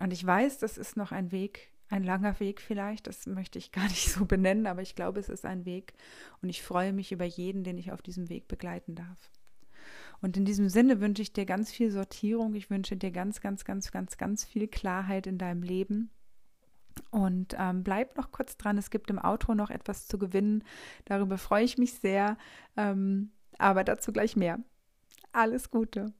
Und 0.00 0.12
ich 0.12 0.24
weiß, 0.24 0.58
das 0.58 0.78
ist 0.78 0.96
noch 0.96 1.12
ein 1.12 1.32
Weg, 1.32 1.70
ein 1.88 2.04
langer 2.04 2.38
Weg 2.40 2.60
vielleicht, 2.60 3.06
das 3.06 3.26
möchte 3.26 3.58
ich 3.58 3.72
gar 3.72 3.84
nicht 3.88 4.10
so 4.10 4.24
benennen, 4.24 4.66
aber 4.66 4.82
ich 4.82 4.94
glaube, 4.94 5.20
es 5.20 5.28
ist 5.28 5.44
ein 5.44 5.64
Weg 5.64 5.94
und 6.42 6.48
ich 6.48 6.62
freue 6.62 6.92
mich 6.92 7.12
über 7.12 7.24
jeden, 7.24 7.64
den 7.64 7.78
ich 7.78 7.92
auf 7.92 8.02
diesem 8.02 8.28
Weg 8.28 8.48
begleiten 8.48 8.94
darf. 8.94 9.30
Und 10.20 10.36
in 10.36 10.44
diesem 10.44 10.68
Sinne 10.68 11.00
wünsche 11.00 11.22
ich 11.22 11.32
dir 11.32 11.46
ganz 11.46 11.70
viel 11.70 11.90
Sortierung, 11.90 12.54
ich 12.54 12.70
wünsche 12.70 12.96
dir 12.96 13.10
ganz, 13.10 13.40
ganz, 13.40 13.64
ganz, 13.64 13.90
ganz, 13.90 14.16
ganz 14.16 14.44
viel 14.44 14.66
Klarheit 14.66 15.26
in 15.26 15.38
deinem 15.38 15.62
Leben. 15.62 16.10
Und 17.10 17.54
ähm, 17.56 17.84
bleib 17.84 18.16
noch 18.16 18.32
kurz 18.32 18.56
dran, 18.56 18.76
es 18.76 18.90
gibt 18.90 19.10
im 19.10 19.22
Outro 19.22 19.54
noch 19.54 19.70
etwas 19.70 20.08
zu 20.08 20.18
gewinnen. 20.18 20.64
Darüber 21.04 21.38
freue 21.38 21.64
ich 21.64 21.78
mich 21.78 21.94
sehr. 21.94 22.36
Ähm, 22.76 23.30
aber 23.58 23.84
dazu 23.84 24.12
gleich 24.12 24.36
mehr. 24.36 24.58
Alles 25.32 25.70
Gute. 25.70 26.12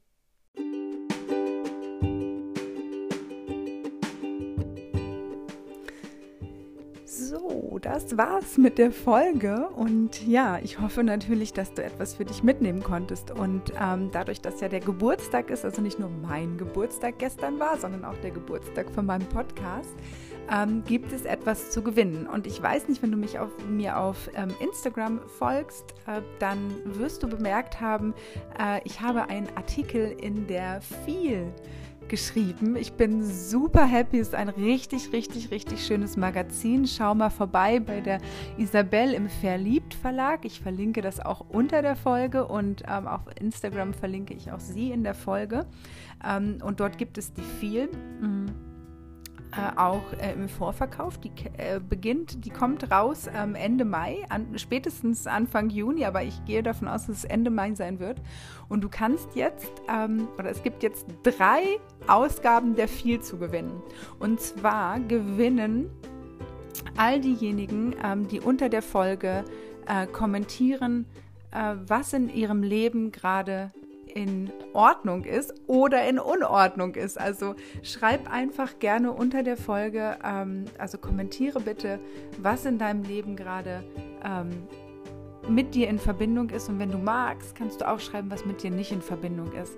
Das 7.80 8.16
war's 8.16 8.58
mit 8.58 8.78
der 8.78 8.90
Folge. 8.90 9.68
Und 9.68 10.26
ja, 10.26 10.58
ich 10.62 10.80
hoffe 10.80 11.04
natürlich, 11.04 11.52
dass 11.52 11.74
du 11.74 11.84
etwas 11.84 12.14
für 12.14 12.24
dich 12.24 12.42
mitnehmen 12.42 12.82
konntest. 12.82 13.30
Und 13.30 13.72
ähm, 13.80 14.10
dadurch, 14.12 14.40
dass 14.40 14.60
ja 14.60 14.68
der 14.68 14.80
Geburtstag 14.80 15.50
ist, 15.50 15.64
also 15.64 15.80
nicht 15.80 15.98
nur 15.98 16.10
mein 16.10 16.58
Geburtstag 16.58 17.18
gestern 17.18 17.60
war, 17.60 17.76
sondern 17.78 18.04
auch 18.04 18.16
der 18.22 18.30
Geburtstag 18.30 18.90
von 18.90 19.06
meinem 19.06 19.26
Podcast, 19.26 19.94
ähm, 20.50 20.82
gibt 20.86 21.12
es 21.12 21.24
etwas 21.24 21.70
zu 21.70 21.82
gewinnen. 21.82 22.26
Und 22.26 22.46
ich 22.46 22.60
weiß 22.60 22.88
nicht, 22.88 23.02
wenn 23.02 23.12
du 23.12 23.18
mich 23.18 23.38
auf, 23.38 23.50
mir 23.68 23.98
auf 23.98 24.30
ähm, 24.34 24.54
Instagram 24.60 25.20
folgst, 25.38 25.94
äh, 26.06 26.22
dann 26.38 26.74
wirst 26.84 27.22
du 27.22 27.28
bemerkt 27.28 27.80
haben, 27.80 28.14
äh, 28.58 28.80
ich 28.84 29.00
habe 29.00 29.28
einen 29.28 29.48
Artikel 29.56 30.16
in 30.20 30.46
der 30.46 30.80
Viel 31.04 31.52
geschrieben. 32.08 32.76
Ich 32.76 32.92
bin 32.92 33.24
super 33.24 33.84
happy. 33.84 34.18
Es 34.18 34.28
ist 34.28 34.34
ein 34.34 34.48
richtig, 34.48 35.12
richtig, 35.12 35.50
richtig 35.50 35.84
schönes 35.84 36.16
Magazin. 36.16 36.86
Schau 36.86 37.14
mal 37.14 37.30
vorbei 37.30 37.80
bei 37.80 38.00
der 38.00 38.20
Isabel 38.56 39.12
im 39.14 39.28
Verliebt 39.28 39.94
Verlag. 39.94 40.44
Ich 40.44 40.60
verlinke 40.60 41.02
das 41.02 41.20
auch 41.20 41.44
unter 41.48 41.82
der 41.82 41.96
Folge 41.96 42.46
und 42.46 42.82
ähm, 42.88 43.06
auf 43.06 43.22
Instagram 43.40 43.94
verlinke 43.94 44.34
ich 44.34 44.52
auch 44.52 44.60
sie 44.60 44.90
in 44.90 45.04
der 45.04 45.14
Folge. 45.14 45.66
Ähm, 46.24 46.58
und 46.62 46.80
dort 46.80 46.98
gibt 46.98 47.18
es 47.18 47.32
die 47.32 47.42
viel. 47.42 47.88
Mhm 48.20 48.67
äh, 49.52 49.76
auch 49.78 50.12
äh, 50.20 50.32
im 50.32 50.48
Vorverkauf. 50.48 51.18
Die 51.18 51.30
äh, 51.56 51.80
beginnt, 51.80 52.44
die 52.44 52.50
kommt 52.50 52.90
raus 52.90 53.28
ähm, 53.34 53.54
Ende 53.54 53.84
Mai, 53.84 54.24
an, 54.28 54.58
spätestens 54.58 55.26
Anfang 55.26 55.70
Juni, 55.70 56.04
aber 56.04 56.22
ich 56.22 56.44
gehe 56.44 56.62
davon 56.62 56.88
aus, 56.88 57.06
dass 57.06 57.18
es 57.18 57.24
Ende 57.24 57.50
Mai 57.50 57.74
sein 57.74 57.98
wird. 57.98 58.20
Und 58.68 58.82
du 58.82 58.88
kannst 58.88 59.34
jetzt, 59.34 59.72
ähm, 59.88 60.28
oder 60.38 60.50
es 60.50 60.62
gibt 60.62 60.82
jetzt 60.82 61.06
drei 61.22 61.62
Ausgaben 62.06 62.74
der 62.76 62.88
viel 62.88 63.20
zu 63.20 63.38
gewinnen. 63.38 63.82
Und 64.18 64.40
zwar 64.40 65.00
gewinnen 65.00 65.90
all 66.96 67.20
diejenigen, 67.20 67.94
ähm, 68.04 68.28
die 68.28 68.40
unter 68.40 68.68
der 68.68 68.82
Folge 68.82 69.44
äh, 69.86 70.06
kommentieren, 70.06 71.06
äh, 71.50 71.74
was 71.86 72.12
in 72.12 72.28
ihrem 72.28 72.62
Leben 72.62 73.12
gerade 73.12 73.70
in 74.14 74.52
Ordnung 74.72 75.24
ist 75.24 75.54
oder 75.66 76.06
in 76.08 76.18
Unordnung 76.18 76.94
ist. 76.94 77.18
Also 77.18 77.54
schreib 77.82 78.30
einfach 78.30 78.78
gerne 78.78 79.12
unter 79.12 79.42
der 79.42 79.56
Folge, 79.56 80.18
ähm, 80.24 80.64
also 80.78 80.98
kommentiere 80.98 81.60
bitte, 81.60 82.00
was 82.38 82.64
in 82.64 82.78
deinem 82.78 83.02
Leben 83.02 83.36
gerade 83.36 83.84
ähm, 84.24 84.50
mit 85.48 85.74
dir 85.74 85.88
in 85.88 85.98
Verbindung 85.98 86.50
ist. 86.50 86.68
Und 86.68 86.78
wenn 86.78 86.90
du 86.90 86.98
magst, 86.98 87.54
kannst 87.54 87.80
du 87.80 87.88
auch 87.88 88.00
schreiben, 88.00 88.30
was 88.30 88.44
mit 88.44 88.62
dir 88.62 88.70
nicht 88.70 88.92
in 88.92 89.02
Verbindung 89.02 89.52
ist. 89.52 89.76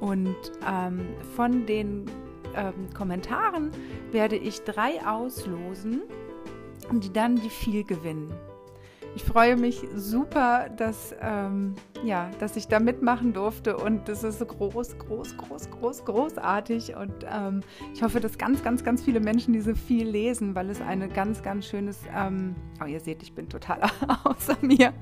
Und 0.00 0.36
ähm, 0.66 1.00
von 1.34 1.66
den 1.66 2.06
ähm, 2.54 2.88
Kommentaren 2.94 3.70
werde 4.12 4.36
ich 4.36 4.62
drei 4.62 5.04
auslosen, 5.06 6.02
die 6.92 7.12
dann 7.12 7.36
die 7.36 7.50
viel 7.50 7.84
gewinnen. 7.84 8.32
Ich 9.18 9.24
freue 9.24 9.56
mich 9.56 9.82
super, 9.96 10.68
dass, 10.76 11.12
ähm, 11.20 11.74
ja, 12.04 12.30
dass 12.38 12.54
ich 12.54 12.68
da 12.68 12.78
mitmachen 12.78 13.32
durfte 13.32 13.76
und 13.76 14.08
das 14.08 14.22
ist 14.22 14.38
so 14.38 14.46
groß, 14.46 14.96
groß, 14.96 15.36
groß, 15.36 15.70
groß, 15.70 16.04
großartig 16.04 16.94
und 16.94 17.26
ähm, 17.28 17.62
ich 17.92 18.00
hoffe, 18.04 18.20
dass 18.20 18.38
ganz, 18.38 18.62
ganz, 18.62 18.84
ganz 18.84 19.02
viele 19.02 19.18
Menschen 19.18 19.52
diese 19.52 19.74
viel 19.74 20.08
lesen, 20.08 20.54
weil 20.54 20.70
es 20.70 20.80
eine 20.80 21.08
ganz, 21.08 21.42
ganz 21.42 21.66
schönes, 21.66 21.98
ähm, 22.16 22.54
oh 22.80 22.86
ihr 22.86 23.00
seht, 23.00 23.24
ich 23.24 23.32
bin 23.32 23.48
total 23.48 23.80
außer 24.22 24.56
mir, 24.60 24.92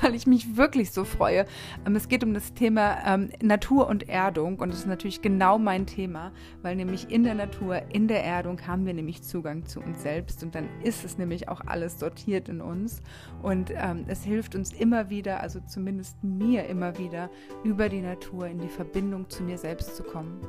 weil 0.00 0.16
ich 0.16 0.26
mich 0.26 0.56
wirklich 0.56 0.90
so 0.90 1.04
freue. 1.04 1.46
Ähm, 1.86 1.94
es 1.94 2.08
geht 2.08 2.24
um 2.24 2.34
das 2.34 2.54
Thema 2.54 2.96
ähm, 3.06 3.30
Natur 3.40 3.86
und 3.86 4.08
Erdung 4.08 4.58
und 4.58 4.70
das 4.70 4.80
ist 4.80 4.86
natürlich 4.88 5.22
genau 5.22 5.56
mein 5.56 5.86
Thema, 5.86 6.32
weil 6.62 6.74
nämlich 6.74 7.12
in 7.12 7.22
der 7.22 7.36
Natur, 7.36 7.80
in 7.92 8.08
der 8.08 8.24
Erdung 8.24 8.66
haben 8.66 8.86
wir 8.86 8.94
nämlich 8.94 9.22
Zugang 9.22 9.66
zu 9.66 9.78
uns 9.78 10.02
selbst 10.02 10.42
und 10.42 10.56
dann 10.56 10.68
ist 10.82 11.04
es 11.04 11.16
nämlich 11.16 11.48
auch 11.48 11.60
alles 11.64 12.00
sortiert 12.00 12.48
in 12.48 12.60
uns 12.60 13.02
und 13.40 13.51
ähm, 13.76 14.04
es 14.08 14.22
hilft 14.22 14.54
uns 14.54 14.72
immer 14.72 15.10
wieder, 15.10 15.40
also 15.40 15.60
zumindest 15.60 16.22
mir 16.22 16.66
immer 16.66 16.98
wieder, 16.98 17.30
über 17.64 17.88
die 17.88 18.00
Natur 18.00 18.46
in 18.46 18.58
die 18.58 18.68
Verbindung 18.68 19.28
zu 19.28 19.42
mir 19.42 19.58
selbst 19.58 19.96
zu 19.96 20.02
kommen 20.02 20.40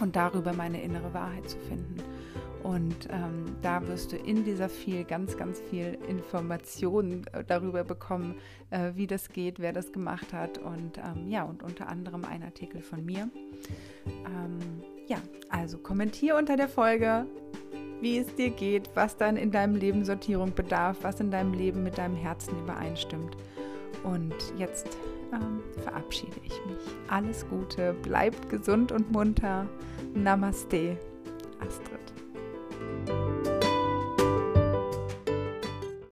und 0.00 0.16
darüber 0.16 0.52
meine 0.52 0.82
innere 0.82 1.12
Wahrheit 1.14 1.48
zu 1.48 1.58
finden. 1.58 1.96
Und 2.62 3.08
ähm, 3.10 3.56
da 3.62 3.86
wirst 3.86 4.10
du 4.10 4.16
in 4.16 4.42
dieser 4.42 4.68
viel, 4.68 5.04
ganz, 5.04 5.36
ganz 5.36 5.60
viel 5.60 5.98
Informationen 6.08 7.24
äh, 7.32 7.44
darüber 7.44 7.84
bekommen, 7.84 8.34
äh, 8.70 8.90
wie 8.94 9.06
das 9.06 9.28
geht, 9.28 9.60
wer 9.60 9.72
das 9.72 9.92
gemacht 9.92 10.32
hat 10.32 10.58
und 10.58 10.98
ähm, 10.98 11.28
ja, 11.28 11.44
und 11.44 11.62
unter 11.62 11.88
anderem 11.88 12.24
ein 12.24 12.42
Artikel 12.42 12.82
von 12.82 13.04
mir. 13.04 13.28
Ähm, 14.06 14.58
ja, 15.06 15.18
also 15.48 15.78
kommentier 15.78 16.34
unter 16.34 16.56
der 16.56 16.68
Folge, 16.68 17.26
wie 18.00 18.18
es 18.18 18.34
dir 18.34 18.50
geht, 18.50 18.90
was 18.94 19.16
dann 19.16 19.36
in 19.36 19.50
deinem 19.50 19.74
Leben 19.74 20.04
Sortierung 20.04 20.54
bedarf, 20.54 20.98
was 21.02 21.20
in 21.20 21.30
deinem 21.30 21.54
Leben 21.54 21.82
mit 21.82 21.98
deinem 21.98 22.16
Herzen 22.16 22.58
übereinstimmt. 22.58 23.36
Und 24.04 24.34
jetzt 24.56 24.98
ähm, 25.32 25.60
verabschiede 25.82 26.36
ich 26.44 26.54
mich. 26.66 26.78
Alles 27.08 27.46
Gute, 27.48 27.94
bleibt 28.02 28.48
gesund 28.48 28.92
und 28.92 29.10
munter. 29.10 29.66
Namaste, 30.14 30.96
Astrid. 31.60 33.55